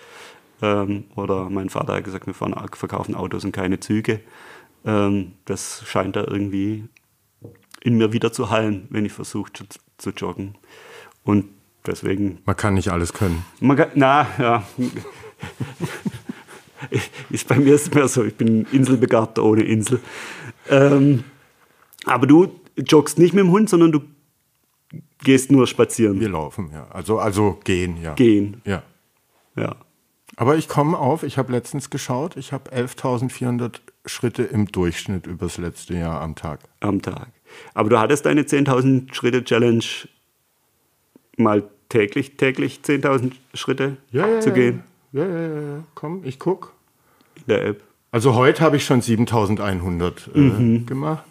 [0.61, 4.21] Ähm, oder mein Vater hat gesagt, wir verkaufen Autos und keine Züge.
[4.85, 6.85] Ähm, das scheint da irgendwie
[7.81, 9.63] in mir wieder zu hallen, wenn ich versuche zu,
[9.97, 10.55] zu, joggen.
[11.23, 11.45] Und
[11.85, 12.39] deswegen.
[12.45, 13.43] Man kann nicht alles können.
[13.59, 14.63] Man kann, na, ja.
[17.29, 19.99] ist, bei mir ist es mehr so, ich bin Inselbegabter ohne Insel.
[20.69, 21.23] Ähm,
[22.05, 24.01] aber du, joggst nicht mit dem Hund, sondern du
[25.23, 26.19] gehst nur spazieren.
[26.19, 26.87] Wir laufen, ja.
[26.89, 28.13] Also, also gehen, ja.
[28.13, 28.61] Gehen.
[28.65, 28.83] Ja.
[29.55, 29.75] Ja.
[30.37, 35.57] Aber ich komme auf, ich habe letztens geschaut, ich habe 11.400 Schritte im Durchschnitt übers
[35.57, 36.61] letzte Jahr am Tag.
[36.79, 37.27] Am Tag.
[37.73, 39.83] Aber du hattest deine 10.000 Schritte Challenge
[41.37, 44.83] mal täglich, täglich 10.000 Schritte ja, ja, zu gehen?
[45.11, 45.83] Ja, ja, ja, ja.
[45.95, 46.73] Komm, ich guck.
[47.35, 47.83] In der App.
[48.11, 50.85] Also heute habe ich schon 7.100 äh, mhm.
[50.85, 51.23] gemacht.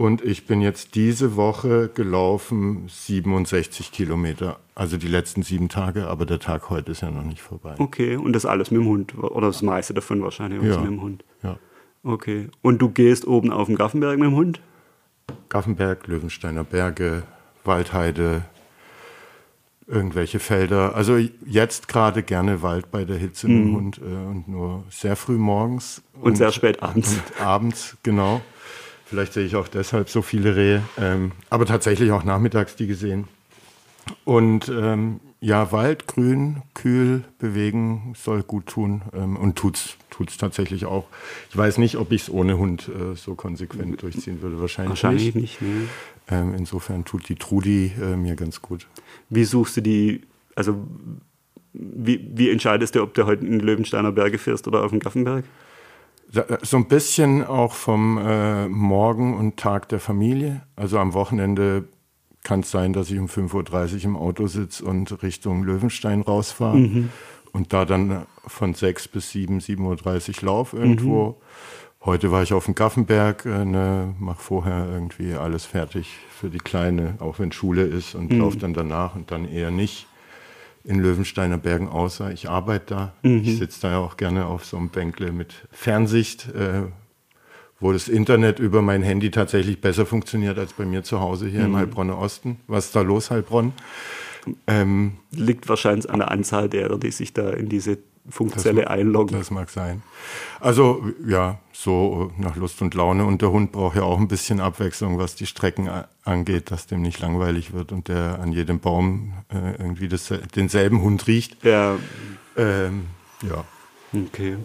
[0.00, 4.58] Und ich bin jetzt diese Woche gelaufen 67 Kilometer.
[4.74, 7.74] Also die letzten sieben Tage, aber der Tag heute ist ja noch nicht vorbei.
[7.76, 9.18] Okay, und das alles mit dem Hund?
[9.18, 10.78] Oder das meiste davon wahrscheinlich ja.
[10.78, 11.22] mit dem Hund?
[11.42, 11.58] Ja.
[12.02, 12.48] Okay.
[12.62, 14.62] Und du gehst oben auf den Gaffenberg mit dem Hund?
[15.50, 17.24] Gaffenberg, Löwensteiner Berge,
[17.64, 18.46] Waldheide,
[19.86, 20.94] irgendwelche Felder.
[20.94, 25.16] Also jetzt gerade gerne Wald bei der Hitze mit dem Hund äh, und nur sehr
[25.16, 26.00] früh morgens.
[26.22, 27.12] Und, sehr spät abends.
[27.12, 28.40] Und abends, genau.
[29.10, 30.82] Vielleicht sehe ich auch deshalb so viele Rehe.
[30.96, 33.26] Ähm, aber tatsächlich auch nachmittags die gesehen.
[34.24, 40.84] Und ähm, ja, Wald, grün, kühl, bewegen soll gut tun ähm, und tut's tut's tatsächlich
[40.84, 41.08] auch.
[41.50, 44.60] Ich weiß nicht, ob ich es ohne Hund äh, so konsequent durchziehen würde.
[44.60, 45.60] Wahrscheinlich, Wahrscheinlich nicht.
[45.60, 45.62] nicht.
[45.62, 45.88] ne?
[46.30, 48.86] Ähm, insofern tut die Trudi äh, mir ganz gut.
[49.28, 50.20] Wie suchst du die,
[50.54, 50.76] also
[51.72, 55.44] wie, wie entscheidest du, ob du heute in Löwensteiner Berge fährst oder auf den Gaffenberg?
[56.62, 60.62] So- ein bisschen auch vom äh, Morgen und Tag der Familie.
[60.76, 61.84] Also am Wochenende
[62.44, 67.08] kann es sein, dass ich um 5.30 Uhr im Auto sitze und Richtung Löwenstein rausfahre
[67.52, 71.40] und da dann von 6 bis 7, 7.30 Uhr laufe irgendwo.
[72.02, 76.56] Heute war ich auf dem Gaffenberg, äh, ne, mache vorher irgendwie alles fertig für die
[76.58, 80.06] Kleine, auch wenn Schule ist und laufe dann danach und dann eher nicht
[80.84, 83.12] in Löwensteiner Bergen außer ich arbeite da.
[83.22, 86.82] Ich sitze da ja auch gerne auf so einem Bänkle mit Fernsicht, äh,
[87.78, 91.64] wo das Internet über mein Handy tatsächlich besser funktioniert als bei mir zu Hause hier
[91.64, 92.60] im Heilbronner Osten.
[92.66, 93.72] Was ist da los, Heilbronn?
[94.66, 97.98] Ähm, Liegt wahrscheinlich an der Anzahl derer, die sich da in diese
[98.30, 99.38] Funkzelle einloggen.
[99.38, 100.02] das mag sein.
[100.60, 103.24] Also ja, so nach Lust und Laune.
[103.24, 105.88] Und der Hund braucht ja auch ein bisschen Abwechslung, was die Strecken
[106.24, 111.00] angeht, dass dem nicht langweilig wird und der an jedem Baum äh, irgendwie das, denselben
[111.02, 111.62] Hund riecht.
[111.64, 111.96] Ja,
[112.56, 113.06] Ähm,
[113.42, 113.64] ja.
[114.12, 114.56] okay.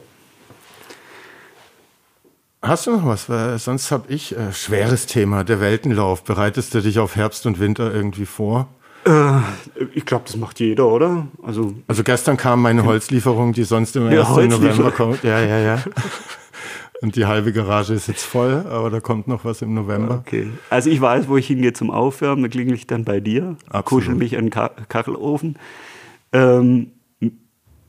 [2.61, 3.29] Hast du noch was?
[3.29, 6.23] Weil sonst habe ich äh, schweres Thema, der Weltenlauf.
[6.23, 8.67] Bereitest du dich auf Herbst und Winter irgendwie vor?
[9.05, 9.39] Äh,
[9.93, 11.27] ich glaube, das macht jeder, oder?
[11.43, 15.23] Also Also gestern kam meine Holzlieferung, die sonst immer erst im November kommt.
[15.23, 15.83] Ja, ja, ja.
[17.01, 20.23] Und die halbe Garage ist jetzt voll, aber da kommt noch was im November.
[20.25, 20.49] Okay.
[20.69, 23.85] Also ich weiß, wo ich hingehe zum Aufwärmen, da klingel ich dann bei dir, Absolut.
[23.85, 25.59] kuschel mich an den Ka Kachelofen.
[26.31, 26.91] Ähm,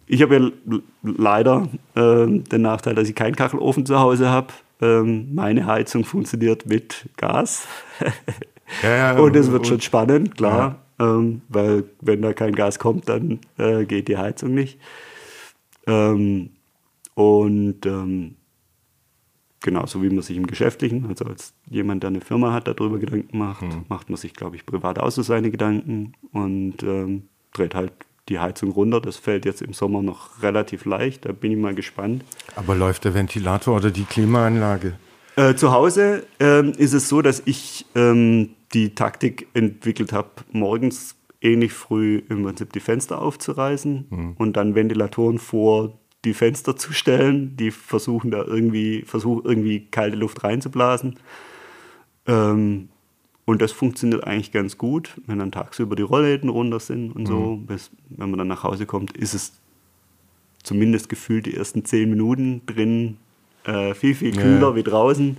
[0.06, 4.48] ich habe ja leider ähm, den Nachteil, dass ich keinen Kachelofen zu Hause habe.
[4.82, 7.66] Ähm, meine Heizung funktioniert mit Gas.
[8.82, 10.76] Ja, ja, und es wird schon spannend, klar.
[10.98, 14.78] Ähm, weil wenn da kein Gas kommt, dann äh, geht die Heizung nicht.
[15.86, 16.50] Ähm,
[17.14, 18.36] und ähm,
[19.60, 23.36] genauso wie man sich im Geschäftlichen, also als jemand, der eine Firma hat, darüber Gedanken
[23.38, 27.92] macht, macht man sich, glaube ich, privat auch so seine Gedanken und ähm, dreht halt
[28.28, 29.00] die Heizung runter.
[29.00, 32.24] Das fällt jetzt im Sommer noch relativ leicht, da bin ich mal gespannt.
[32.54, 34.98] Aber läuft der Ventilator oder die Klimaanlage?
[35.36, 41.14] Äh, zu Hause ähm, ist es so, dass ich ähm, die Taktik entwickelt habe, morgens
[41.42, 47.56] ähnlich früh im Prinzip die Fenster aufzureißen und dann Ventilatoren vor die Fenster zu stellen,
[47.56, 51.18] die versuchen da irgendwie, versuchen irgendwie kalte Luft reinzublasen.
[52.26, 52.88] Ähm,
[53.44, 57.56] und das funktioniert eigentlich ganz gut, wenn dann tagsüber die Rollläden runter sind und so.
[57.58, 59.52] Bis, wenn man dann nach Hause kommt, ist es
[60.64, 63.18] zumindest gefühlt die ersten zehn Minuten drin
[63.66, 64.42] äh, viel, viel Ja.
[64.42, 65.36] kühler wie draußen,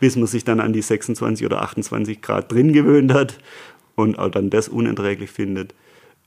[0.00, 3.38] bis man sich dann an die 26 oder 28 Grad drin gewöhnt hat
[3.96, 5.74] und auch dann das unerträglich findet.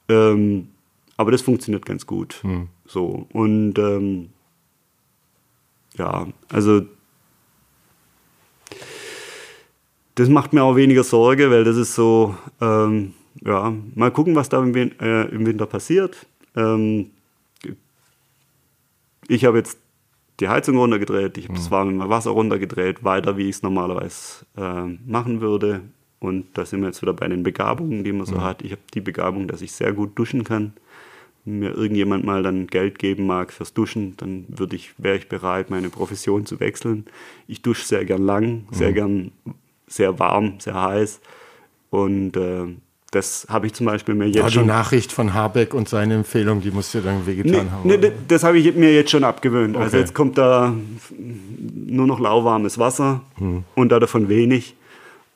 [0.10, 0.70] Ähm,
[1.18, 2.42] aber das funktioniert ganz gut.
[2.86, 3.28] So.
[3.32, 4.30] Und ähm,
[5.98, 6.82] ja, also
[10.16, 14.48] das macht mir auch weniger Sorge, weil das ist so, ähm, ja, mal gucken, was
[14.50, 16.26] da im, Win äh, im Winter passiert.
[16.56, 17.12] Ähm,
[19.28, 19.78] ich habe jetzt
[20.40, 24.86] die Heizung runtergedreht, ich habe das warme Wasser runtergedreht, weiter wie ich es normalerweise äh,
[25.06, 25.82] machen würde.
[26.20, 28.62] Und da sind wir jetzt wieder bei den Begabungen, die man so hat.
[28.64, 30.74] Ich habe die Begabung, dass ich sehr gut duschen kann.
[31.44, 35.30] Wenn mir irgendjemand mal dann Geld geben mag fürs Duschen, dann würde ich, wäre ich
[35.30, 37.06] bereit, meine Profession zu wechseln.
[37.48, 39.32] Ich dusche sehr gern lang, sehr gern
[39.88, 41.22] sehr warm, sehr heiß.
[41.92, 42.66] Und äh,
[43.16, 46.14] das habe ich zum Beispiel mir jetzt Ja, die schon Nachricht von Habeck und seine
[46.16, 47.88] Empfehlung, die musst du dann wehgetan Nee, haben.
[47.88, 48.12] nee, oder?
[48.28, 49.76] das habe ich mir jetzt schon abgewöhnt.
[49.78, 50.00] Also Okay.
[50.00, 50.74] jetzt kommt da
[51.88, 53.22] nur noch lauwarmes Wasser
[53.76, 54.76] und da davon wenig.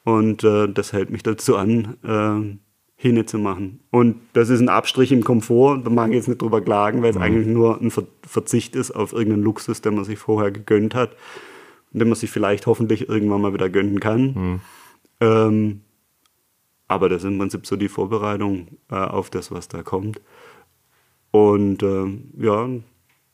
[0.04, 2.58] Und äh, das hält mich dazu an, äh,
[3.02, 3.80] Hinne zu machen.
[3.92, 5.82] Und das ist ein Abstrich im Komfort.
[5.86, 8.92] Da mag ich jetzt nicht drüber klagen, weil es eigentlich nur ein Ver Verzicht ist
[8.92, 11.12] auf irgendeinen Luxus, den man sich vorher gegönnt hat
[11.94, 14.60] und den man sich vielleicht hoffentlich irgendwann mal wieder gönnen kann.
[15.22, 15.82] Ähm,
[16.90, 20.20] aber das ist im Prinzip so die Vorbereitung äh, auf das, was da kommt.
[21.32, 22.68] Und ähm, ja,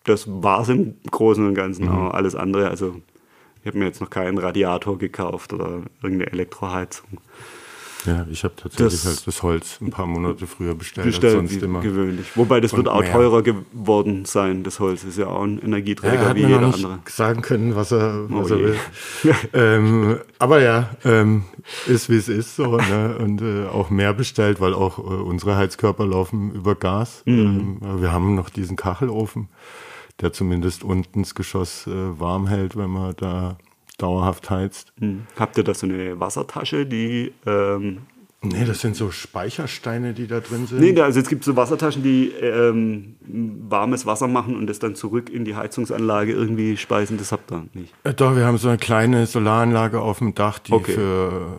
[0.04, 2.14] das war es im Großen und Ganzen auch.
[2.14, 3.02] Alles andere, also
[3.62, 7.20] ich habe mir jetzt noch keinen Radiator gekauft oder irgendeine Elektroheizung.
[8.06, 11.50] Ja, ich habe tatsächlich Das- halt das Holz ein paar Monate früher bestellt, bestellt als
[11.52, 11.82] sonst immer.
[11.82, 12.28] gewöhnlich.
[12.36, 13.12] Wobei das Und wird auch mehr.
[13.12, 14.64] teurer geworden sein.
[14.64, 17.00] Das Holz ist ja auch ein Ja, Energieträger er hat wie jeder noch andere.
[17.10, 18.76] sagen können, was er, was Oh er will.
[19.54, 21.44] ähm, aber ja, ähm,
[21.88, 22.78] ist wie es ist so.
[22.78, 23.18] Ne?
[23.20, 27.24] Und äh, auch mehr bestellt, weil auch äh, unsere Heizkörper laufen über Gas.
[27.26, 27.80] Mhm.
[27.82, 29.50] Ähm, wir haben noch diesen Kachelofen,
[30.22, 33.58] der zumindest unten das Geschoss äh, warm hält, wenn man da
[33.98, 34.92] dauerhaft heizt.
[35.00, 35.24] Hm.
[35.38, 37.34] Habt ihr da so eine Wassertasche, die.
[37.46, 38.00] Ähm,
[38.42, 40.80] Nee, das sind so Speichersteine, die da drin sind.
[40.80, 45.32] nee, also es gibt so Wassertaschen, die ähm, warmes Wasser machen und das dann zurück
[45.32, 47.18] in die Heizungsanlage irgendwie speisen.
[47.18, 47.92] Das habt ihr nicht.
[48.04, 50.92] Äh, Doch, wir haben so eine kleine Solaranlage auf dem Dach, die Okay.
[50.94, 51.58] für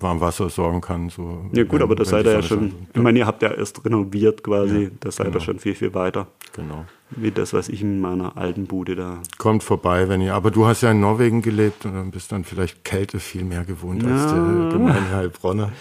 [0.00, 1.08] Warmwasser sorgen kann.
[1.10, 2.58] So, Ja, gut, wenn- aber da wenn seid ihr ja schon.
[2.70, 2.74] scheint.
[2.94, 4.84] Ich meine, ihr habt ja erst renoviert quasi.
[4.84, 5.44] Ja, da seid ihr genau.
[5.44, 6.26] schon viel, viel weiter.
[6.56, 6.84] Genau.
[7.10, 9.18] Wie das, was ich in meiner alten Bude da.
[9.38, 10.34] Kommt vorbei, wenn ihr.
[10.34, 13.64] Aber du hast ja in Norwegen gelebt und dann bist dann vielleicht Kälte viel mehr
[13.64, 14.34] gewohnt als Ja.
[14.34, 15.72] der gemeine Heilbronner.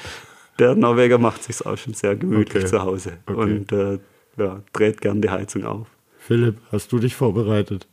[0.57, 2.71] Der Norweger macht sich auch schon sehr gemütlich Okay.
[2.71, 3.39] zu Hause Okay.
[3.39, 3.99] und äh,
[4.37, 5.87] ja, dreht gern die Heizung auf.
[6.17, 7.87] Philipp, hast du dich vorbereitet?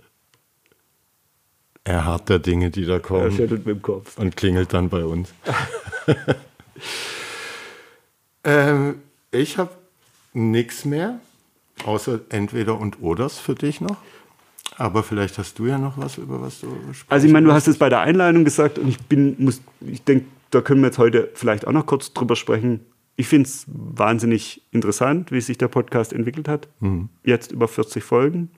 [1.86, 4.18] Er harrt der Dinge, die da Er kommen schüttelt mit dem Kopf.
[4.18, 5.32] und klingelt dann bei uns.
[8.44, 8.96] ähm,
[9.30, 9.70] ich habe
[10.32, 11.20] nichts mehr,
[11.84, 13.98] außer entweder und oders für dich noch.
[14.76, 17.52] Aber vielleicht hast du ja noch was, über was du sprechen Also ich meine, du
[17.52, 20.88] hast es bei der Einleitung gesagt und ich bin, muss, ich denke, da können wir
[20.88, 22.80] jetzt heute vielleicht auch noch kurz drüber sprechen.
[23.14, 26.68] Ich finde es wahnsinnig interessant, wie sich der Podcast entwickelt hat.
[27.22, 28.50] Jetzt über 40 Folgen.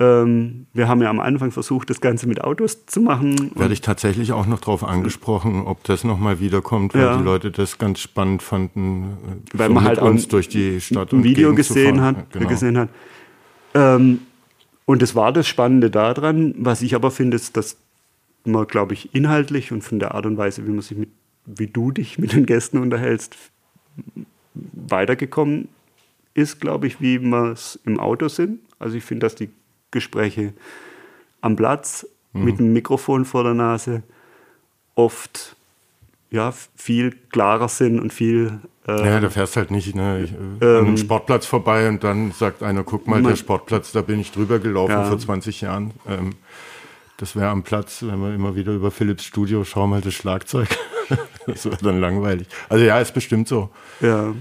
[0.00, 3.52] Ähm, wir haben ja am Anfang versucht, das Ganze mit Autos zu machen.
[3.54, 7.16] Werde ich tatsächlich auch noch darauf angesprochen, ob das nochmal wiederkommt, weil Ja.
[7.16, 9.16] die Leute das ganz spannend fanden,
[9.54, 12.32] äh, weil so man halt uns durch die Stadt ein und Video Gegend gesehen hat,
[12.32, 12.48] genau.
[12.48, 12.88] gesehen hat.
[13.74, 14.20] Ähm,
[14.84, 16.54] und das war das Spannende daran.
[16.58, 17.76] Was ich aber finde, ist, dass
[18.44, 21.08] man, glaube ich, inhaltlich und von der Art und Weise, wie man sich mit,
[21.46, 23.36] wie du dich mit den Gästen unterhältst,
[24.54, 25.68] weitergekommen
[26.34, 28.58] ist, glaube ich, wie wir es im Auto sind.
[28.78, 29.48] Also ich finde, dass die
[29.94, 30.52] Gespräche
[31.40, 32.44] am Platz Mhm.
[32.44, 34.02] mit dem Mikrofon vor der Nase
[34.96, 35.56] oft
[36.30, 40.58] ja, viel klarer sind und viel äh, Ja, da fährst halt nicht ne, äh, Ähm,
[40.60, 44.18] an einem Sportplatz vorbei und dann sagt einer, guck mal, Man- der Sportplatz, da bin
[44.20, 45.04] ich drüber gelaufen Ja.
[45.04, 45.92] vor 20 Jahren.
[46.08, 46.30] Ähm,
[47.18, 50.68] das wäre am Platz, wenn wir immer wieder über Philips Studio schauen, mal das Schlagzeug.
[51.46, 52.48] das wäre dann langweilig.
[52.68, 53.70] Also ja, ist bestimmt so.
[54.00, 54.34] ja,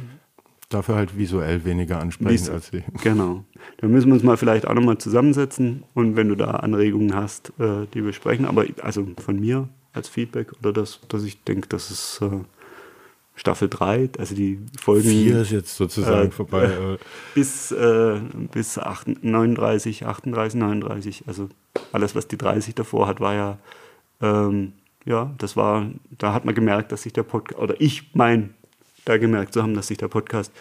[0.73, 2.83] Dafür halt visuell weniger ansprechend als die.
[3.03, 3.43] Genau.
[3.77, 7.53] Da müssen wir uns mal vielleicht auch nochmal zusammensetzen und wenn du da Anregungen hast,
[7.59, 8.45] äh, die besprechen.
[8.45, 12.39] Aber also von mir als Feedback oder das, dass ich denke, das ist äh,
[13.35, 16.97] Staffel 3, also die Folgen Vier ist jetzt sozusagen Äh, vorbei.
[17.35, 18.19] bis, äh,
[18.51, 21.23] bis 8, 39, 38, 39.
[21.27, 21.49] Also
[21.91, 23.59] alles, was die 30 davor hat, war ja,
[24.21, 24.73] ähm,
[25.05, 28.55] ja, das war, da hat man gemerkt, dass sich der Podcast, oder ich mein,
[29.05, 30.51] da gemerkt zu haben, dass sich der Podcast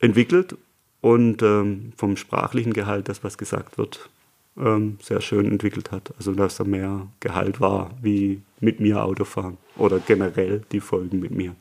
[0.00, 0.56] entwickelt
[1.00, 4.08] und ähm, vom sprachlichen Gehalt, das was gesagt wird,
[4.56, 6.14] ähm, sehr schön entwickelt hat.
[6.16, 11.32] Also dass da mehr Gehalt war, wie mit mir Autofahren oder generell die Folgen mit
[11.32, 11.54] mir.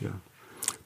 [0.00, 0.10] Ja.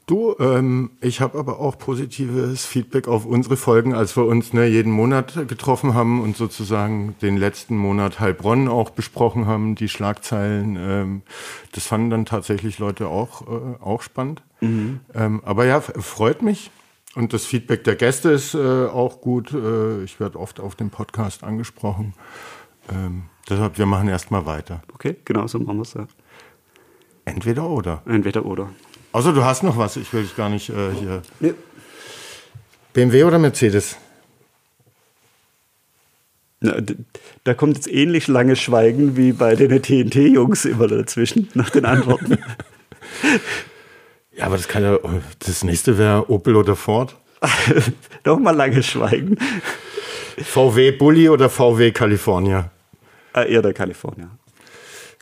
[0.07, 4.67] Du, ähm, ich habe aber auch positives Feedback auf unsere Folgen, als wir uns ne,
[4.67, 10.77] jeden Monat getroffen haben und sozusagen den letzten Monat Heilbronn auch besprochen haben, die Schlagzeilen.
[10.79, 11.23] Ähm,
[11.73, 14.43] das fanden dann tatsächlich Leute auch, äh, auch spannend.
[15.15, 16.71] Ähm, aber ja, freut mich.
[17.15, 19.53] Und das Feedback der Gäste ist äh, auch gut.
[19.53, 22.15] Äh, ich werde oft auf dem Podcast angesprochen.
[22.91, 24.83] Ähm, deshalb, wir machen erstmal weiter.
[24.93, 26.07] Okay, genau so machen wir es ja.
[27.25, 28.03] Entweder oder.
[28.07, 28.71] Entweder oder.
[29.15, 31.23] Außer du hast noch was, ich will dich gar nicht äh, hier.
[31.39, 31.55] Nee.
[32.95, 33.97] BMW oder Mercedes?
[36.59, 36.75] Na,
[37.45, 42.39] da kommt jetzt ähnlich lange Schweigen wie bei den TNT-Jungs immer dazwischen nach den Antworten.
[44.33, 44.99] Ja, aber das kann ja.
[45.39, 47.15] Das nächste wäre Opel oder Ford.
[48.25, 49.39] Noch mal lange Schweigen.
[50.39, 52.73] VW Bulli oder VW California?
[53.33, 54.31] Äh, eher der Kalifornier.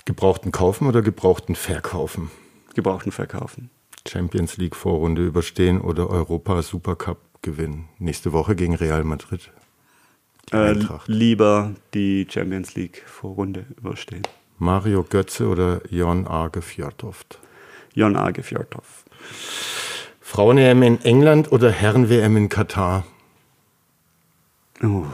[0.07, 2.31] Gebrauchten kaufen oder gebrauchten verkaufen?
[2.75, 3.69] Gebrauchten verkaufen.
[4.07, 7.89] Champions League Vorrunde überstehen oder Europa Supercup gewinnen?
[7.99, 9.51] Nächste Woche gegen Real Madrid.
[10.53, 10.75] Äh,
[11.07, 14.23] lieber die Champions League Vorrunde überstehen.
[14.59, 17.39] Mario Götze oder Jon Arge Fjordhoft?
[17.95, 19.05] Jon Arge Fjordhoff.
[20.21, 23.05] Frauen-EM in England oder Herren-WM in Katar?
[24.83, 25.05] Oh.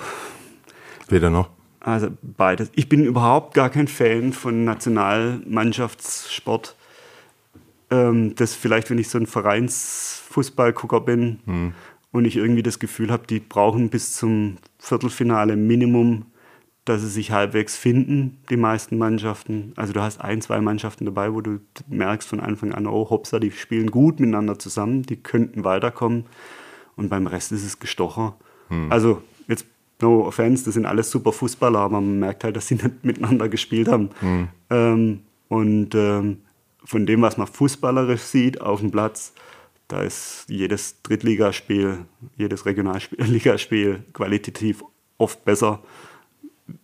[1.09, 1.51] Weder noch.
[1.81, 2.71] Also beides.
[2.75, 6.77] Ich bin überhaupt gar kein Fan von Nationalmannschaftssport.
[7.91, 11.73] Ähm, das vielleicht, wenn ich so ein Vereinsfußballgucker bin
[12.13, 16.27] und ich irgendwie das Gefühl habe, die brauchen bis zum Viertelfinale Minimum
[16.89, 19.73] dass sie sich halbwegs finden, die meisten Mannschaften.
[19.77, 23.39] Also du hast ein, zwei Mannschaften dabei, wo du merkst von Anfang an, oh, Hopsa,
[23.39, 26.25] die spielen gut miteinander zusammen, die könnten weiterkommen.
[26.97, 28.33] Und beim Rest ist es gestochen.
[28.69, 28.91] Hm.
[28.91, 29.67] Also jetzt
[30.01, 33.49] no offense, das sind alles super Fußballer, aber man merkt halt, dass sie nicht miteinander
[33.49, 34.11] gespielt haben.
[34.21, 34.49] Hm.
[34.71, 36.39] Ähm, und ähm,
[36.89, 39.35] von dem, was man fußballerisch sieht auf dem Platz,
[39.89, 41.99] da ist jedes Drittligaspiel,
[42.39, 44.83] jedes Regionalligaspiel qualitativ
[45.19, 45.83] oft besser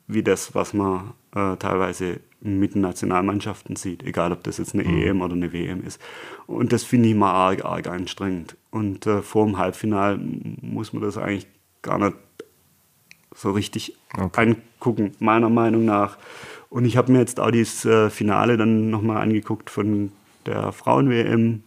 [0.06, 4.84] wie das, was man äh, teilweise mit den Nationalmannschaften sieht, egal ob das jetzt eine
[4.84, 5.02] mhm.
[5.02, 5.98] EM oder eine WM ist.
[6.46, 8.58] Und das finde ich mal arg, arg anstrengend.
[8.70, 10.20] Und äh, vor dem Halbfinal
[10.60, 11.46] muss man das eigentlich
[11.80, 12.16] gar nicht
[13.34, 14.56] so richtig okay.
[14.80, 16.16] angucken, meiner Meinung nach.
[16.70, 20.12] Und ich habe mir jetzt auch dieses äh, Finale dann nochmal angeguckt von
[20.46, 21.62] der Frauen-WM.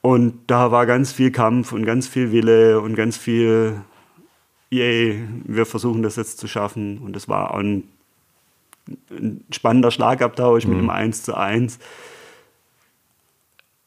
[0.00, 3.80] Und da war ganz viel Kampf und ganz viel Wille und ganz viel
[4.70, 6.98] yay, wir versuchen das jetzt zu schaffen.
[6.98, 7.84] Und es war ein,
[9.10, 10.70] ein spannender Schlagabtausch mhm.
[10.70, 11.78] mit einem 1 zu 1.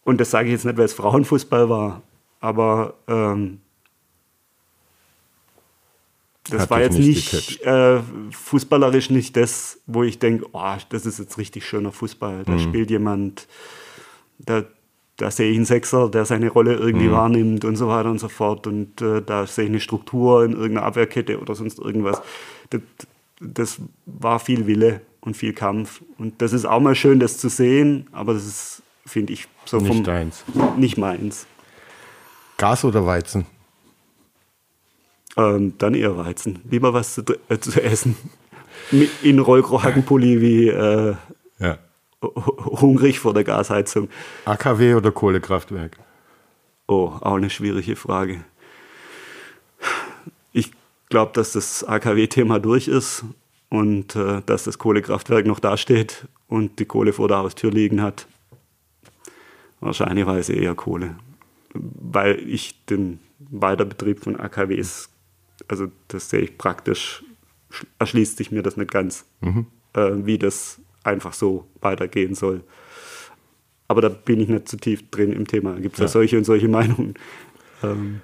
[0.04, 2.02] Und das sage ich jetzt nicht, weil es Frauenfußball war,
[2.40, 3.60] aber ähm,
[6.50, 8.00] das Hat war jetzt nicht, nicht äh,
[8.32, 12.44] fußballerisch nicht das, wo ich denke, oh, das ist jetzt richtig schöner Fußball.
[12.46, 12.60] Da mhm.
[12.60, 13.48] spielt jemand,
[14.40, 14.64] da
[15.18, 17.12] da sehe ich einen Sechser, der seine Rolle irgendwie mhm.
[17.12, 18.68] wahrnimmt und so weiter und so fort.
[18.68, 22.22] Und äh, da sehe ich eine Struktur in irgendeiner Abwehrkette oder sonst irgendwas.
[22.70, 22.82] Das,
[23.42, 26.04] das, war viel Wille und viel Kampf.
[26.20, 29.78] Und das ist auch mal schön, das zu sehen, aber das ist, finde ich, so
[29.78, 30.44] nicht vom, deins.
[30.78, 31.48] Nicht meins.
[32.58, 33.46] Gas oder Weizen?
[35.38, 36.60] Ähm, dann eher Weizen.
[36.70, 38.18] Lieber was zu, äh, zu essen.
[39.22, 41.16] In Rollkragenpulli wie äh,
[41.60, 41.78] ja
[42.22, 44.10] hungrig vor der Gasheizung.
[44.46, 45.98] AKW oder Kohlekraftwerk?
[46.88, 48.44] Oh, auch eine schwierige Frage.
[50.52, 50.72] Ich
[51.10, 53.26] glaube, dass das AKW-Thema durch ist
[53.70, 58.28] und äh, dass das Kohlekraftwerk noch dasteht und die Kohle vor der Haustür liegen hat.
[59.80, 61.16] Wahrscheinlich eher Kohle.
[61.74, 65.10] Weil ich den Weiterbetrieb von AKWs,
[65.68, 67.24] also das sehe ich praktisch,
[68.00, 69.68] erschließt sich mir das nicht ganz, mhm.
[69.94, 72.64] äh, wie das einfach so weitergehen soll.
[73.88, 75.76] Aber da bin ich nicht zu tief drin im Thema.
[75.80, 76.06] Gibt es ja.
[76.06, 76.10] ja.
[76.10, 77.14] solche und solche Meinungen.
[77.84, 78.22] Ähm,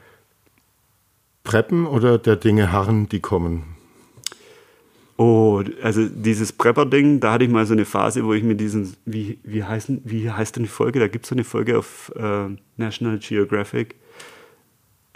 [1.44, 3.76] Preppen oder der Dinge harren, die kommen?
[5.16, 8.96] Oh, also dieses Prepper-Ding, da hatte ich mal so eine Phase, wo ich mir diesen,
[9.06, 11.00] wie, wie, heißen, wie heißt denn die Folge?
[11.00, 13.96] Da gibt es so eine Folge auf äh, National Geographic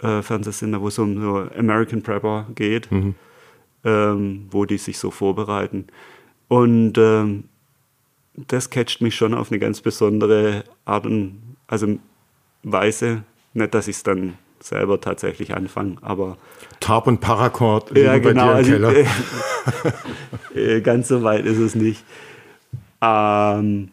[0.02, 3.14] äh, Fernsehsender, wo es um so American Prepper geht, mhm.
[3.84, 5.86] ähm, wo die sich so vorbereiten.
[6.48, 7.44] Und ähm,
[8.34, 11.98] das catcht mich schon auf eine ganz besondere Art und also
[12.62, 13.24] Weise.
[13.54, 16.36] Nicht, dass ich es dann selber tatsächlich anfange, aber.
[16.80, 19.04] Tarp und Paracord ja, genau, also, äh,
[20.54, 22.04] äh, ganz so weit ist es nicht.
[23.00, 23.90] Ähm,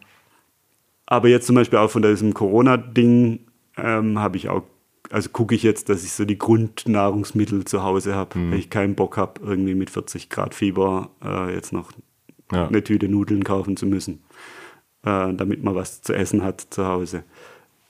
[1.05, 3.39] aber jetzt zum Beispiel auch von diesem Corona-Ding
[3.77, 4.63] ähm, habe ich auch,
[5.11, 8.51] also gucke ich jetzt, dass ich so die Grundnahrungsmittel zu Hause habe, mhm.
[8.51, 11.91] wenn ich keinen Bock habe, irgendwie mit 40 Grad Fieber äh, jetzt noch
[12.51, 12.67] ja.
[12.67, 14.23] eine Tüte Nudeln kaufen zu müssen
[15.05, 17.23] äh, damit man was zu essen hat zu Hause.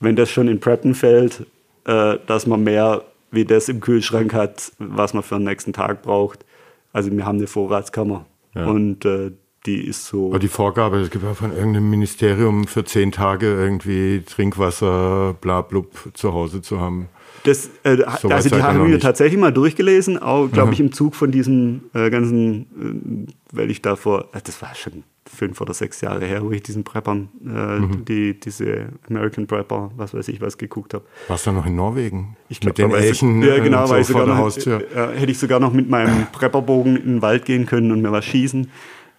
[0.00, 1.46] Wenn das schon in Preppen fällt,
[1.84, 6.02] äh, dass man mehr wie das im Kühlschrank hat, was man für den nächsten Tag
[6.02, 6.44] braucht.
[6.92, 8.66] Also wir haben eine Vorratskammer ja.
[8.66, 9.32] und äh,
[9.66, 10.28] die ist so.
[10.28, 15.62] Aber die Vorgabe, es gibt ja von irgendeinem Ministerium für zehn Tage irgendwie Trinkwasser, bla
[15.62, 17.08] blub zu Hause zu haben.
[17.44, 21.14] Das, äh, so also die haben wir tatsächlich mal durchgelesen, auch glaube ich im Zug
[21.14, 26.00] von diesem äh, ganzen, äh, weil ich davor, äh, das war schon fünf oder sechs
[26.00, 28.04] Jahre her, wo ich diesen Preppern, äh, mhm.
[28.04, 31.04] die, diese American Prepper, was weiß ich, was geguckt habe.
[31.28, 32.36] Warst du noch in Norwegen?
[32.48, 34.78] Ich glaub, mit den Elchen ja, genau, so vor der Haustür?
[34.78, 38.02] Noch, äh, hätte ich sogar noch mit meinem Prepperbogen in den Wald gehen können und
[38.02, 38.70] mir was schießen.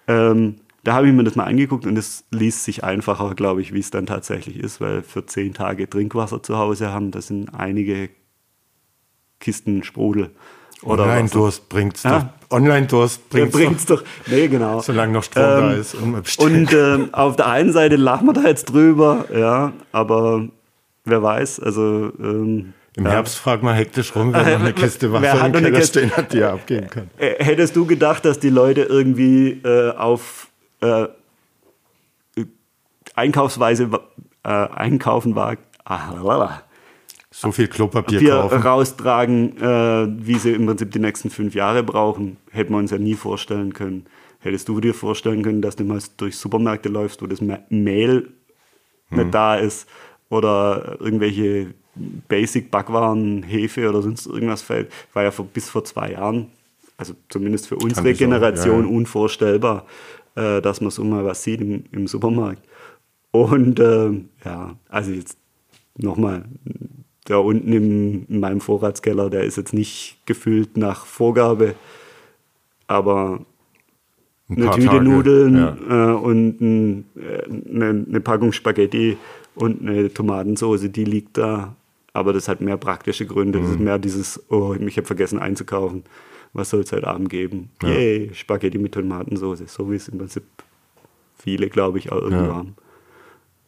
[0.08, 3.74] Ähm, da habe ich mir das mal angeguckt und es liest sich einfacher, glaube ich,
[3.74, 7.50] wie es dann tatsächlich ist, weil für zehn Tage Trinkwasser zu Hause haben, das sind
[7.50, 8.10] einige
[9.40, 10.32] Kisten Sprudel.
[10.84, 12.32] Online-Durst bringt's ja?
[12.50, 12.58] doch.
[12.58, 14.02] Online-Durst bringt's, ja, bringt's doch.
[14.02, 14.08] doch.
[14.28, 14.80] Nee, genau.
[14.82, 15.96] Solange noch Strom ähm, da ist.
[15.96, 20.48] Und, und ähm, auf der einen Seite lachen wir da jetzt drüber, ja, aber
[21.04, 22.14] wer weiß, also.
[22.20, 23.12] Ähm, Im ja.
[23.12, 26.40] Herbst frag mal hektisch rum, wer noch eine Kiste Wasser im Keller stehen hat, die
[26.40, 27.10] er abgeben kann.
[27.18, 30.48] Hättest du gedacht, dass die Leute irgendwie äh, auf
[30.82, 31.06] äh,
[33.14, 33.90] Einkaufsweise
[34.44, 35.58] äh, einkaufen war?
[35.86, 36.62] Ah,
[37.30, 38.62] so viel Klopapier wir kaufen.
[38.62, 42.98] raustragen, äh, wie sie im Prinzip die nächsten fünf Jahre brauchen, hätten wir uns ja
[42.98, 44.08] nie vorstellen können.
[44.40, 48.30] Hättest du dir vorstellen können, dass du mal durch Supermärkte läufst, wo das Mehl
[49.10, 49.18] hm.
[49.20, 49.88] nicht da ist
[50.30, 51.76] oder irgendwelche
[52.28, 56.48] Basic-Backwaren, Hefe oder sonst irgendwas fällt, war ja vor, bis vor zwei Jahren
[56.98, 58.96] also zumindest für unsere Generation, auch, ja.
[58.96, 59.86] unvorstellbar,
[60.36, 62.62] äh, dass man so mal was sieht im, im Supermarkt.
[63.32, 65.38] Und ähm, ja, also jetzt
[65.96, 66.46] nochmal,
[67.26, 71.76] da unten im, in meinem Vorratskeller, der ist jetzt nicht gefüllt nach Vorgabe,
[72.88, 73.46] aber
[74.50, 75.78] Ein eine Tüte Tage, Nudeln ja.
[75.90, 79.18] äh, und ein, äh, eine, eine Packung Spaghetti
[79.54, 81.76] und eine Tomatensauce, die liegt da.
[82.18, 83.60] Aber das hat mehr praktische Gründe.
[83.60, 83.64] Mhm.
[83.64, 86.04] Das ist mehr dieses, oh, ich habe vergessen einzukaufen.
[86.52, 87.70] Was soll es heute Abend geben?
[87.84, 87.90] Ja.
[87.90, 89.62] Yay, Spaghetti mit Tomatensauce.
[89.68, 90.44] So wie es im Prinzip
[91.38, 92.56] viele, glaube ich, auch irgendwie Ja.
[92.56, 92.76] haben.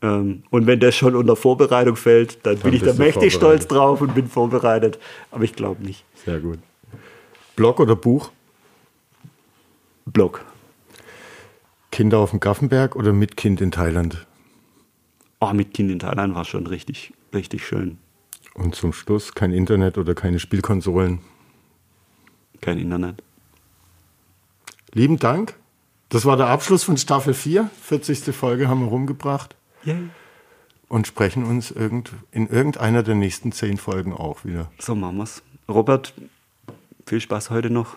[0.02, 4.02] Ähm, und wenn das schon unter Vorbereitung fällt, dann, bin ich da mächtig stolz drauf
[4.02, 4.98] und bin vorbereitet.
[5.30, 6.04] Aber ich glaube nicht.
[6.26, 6.58] Sehr gut.
[7.56, 8.32] Blog oder Buch?
[10.08, 10.44] Blog.
[11.92, 14.26] Kinder auf dem Gaffenberg oder mit Kind in Thailand?
[15.40, 18.00] Oh, mit Kind in Thailand war schon richtig, richtig schön.
[18.60, 21.20] Und zum Schluss kein Internet oder keine Spielkonsolen.
[22.60, 23.24] Kein Internet.
[24.94, 25.56] Lieben Dank.
[26.10, 27.70] Das war der Abschluss von Staffel 4.
[27.82, 28.36] 40.
[28.36, 29.56] Folge haben wir rumgebracht
[29.86, 30.10] Yay.
[30.90, 34.70] und sprechen uns irgend, in irgendeiner der nächsten zehn Folgen auch wieder.
[34.80, 35.42] So machen wir's.
[35.70, 36.14] Robert,
[37.06, 37.96] viel Spaß heute noch.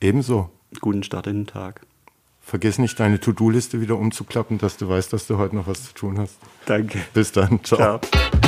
[0.00, 0.50] Ebenso.
[0.80, 1.82] Guten Start in den Tag.
[2.40, 5.94] Vergiss nicht, deine To-Do-Liste wieder umzuklappen, dass du weißt, dass du heute noch was zu
[5.94, 6.38] tun hast.
[6.64, 7.00] Danke.
[7.12, 7.62] Bis dann.
[7.64, 7.98] Ciao.
[7.98, 8.45] Ciao.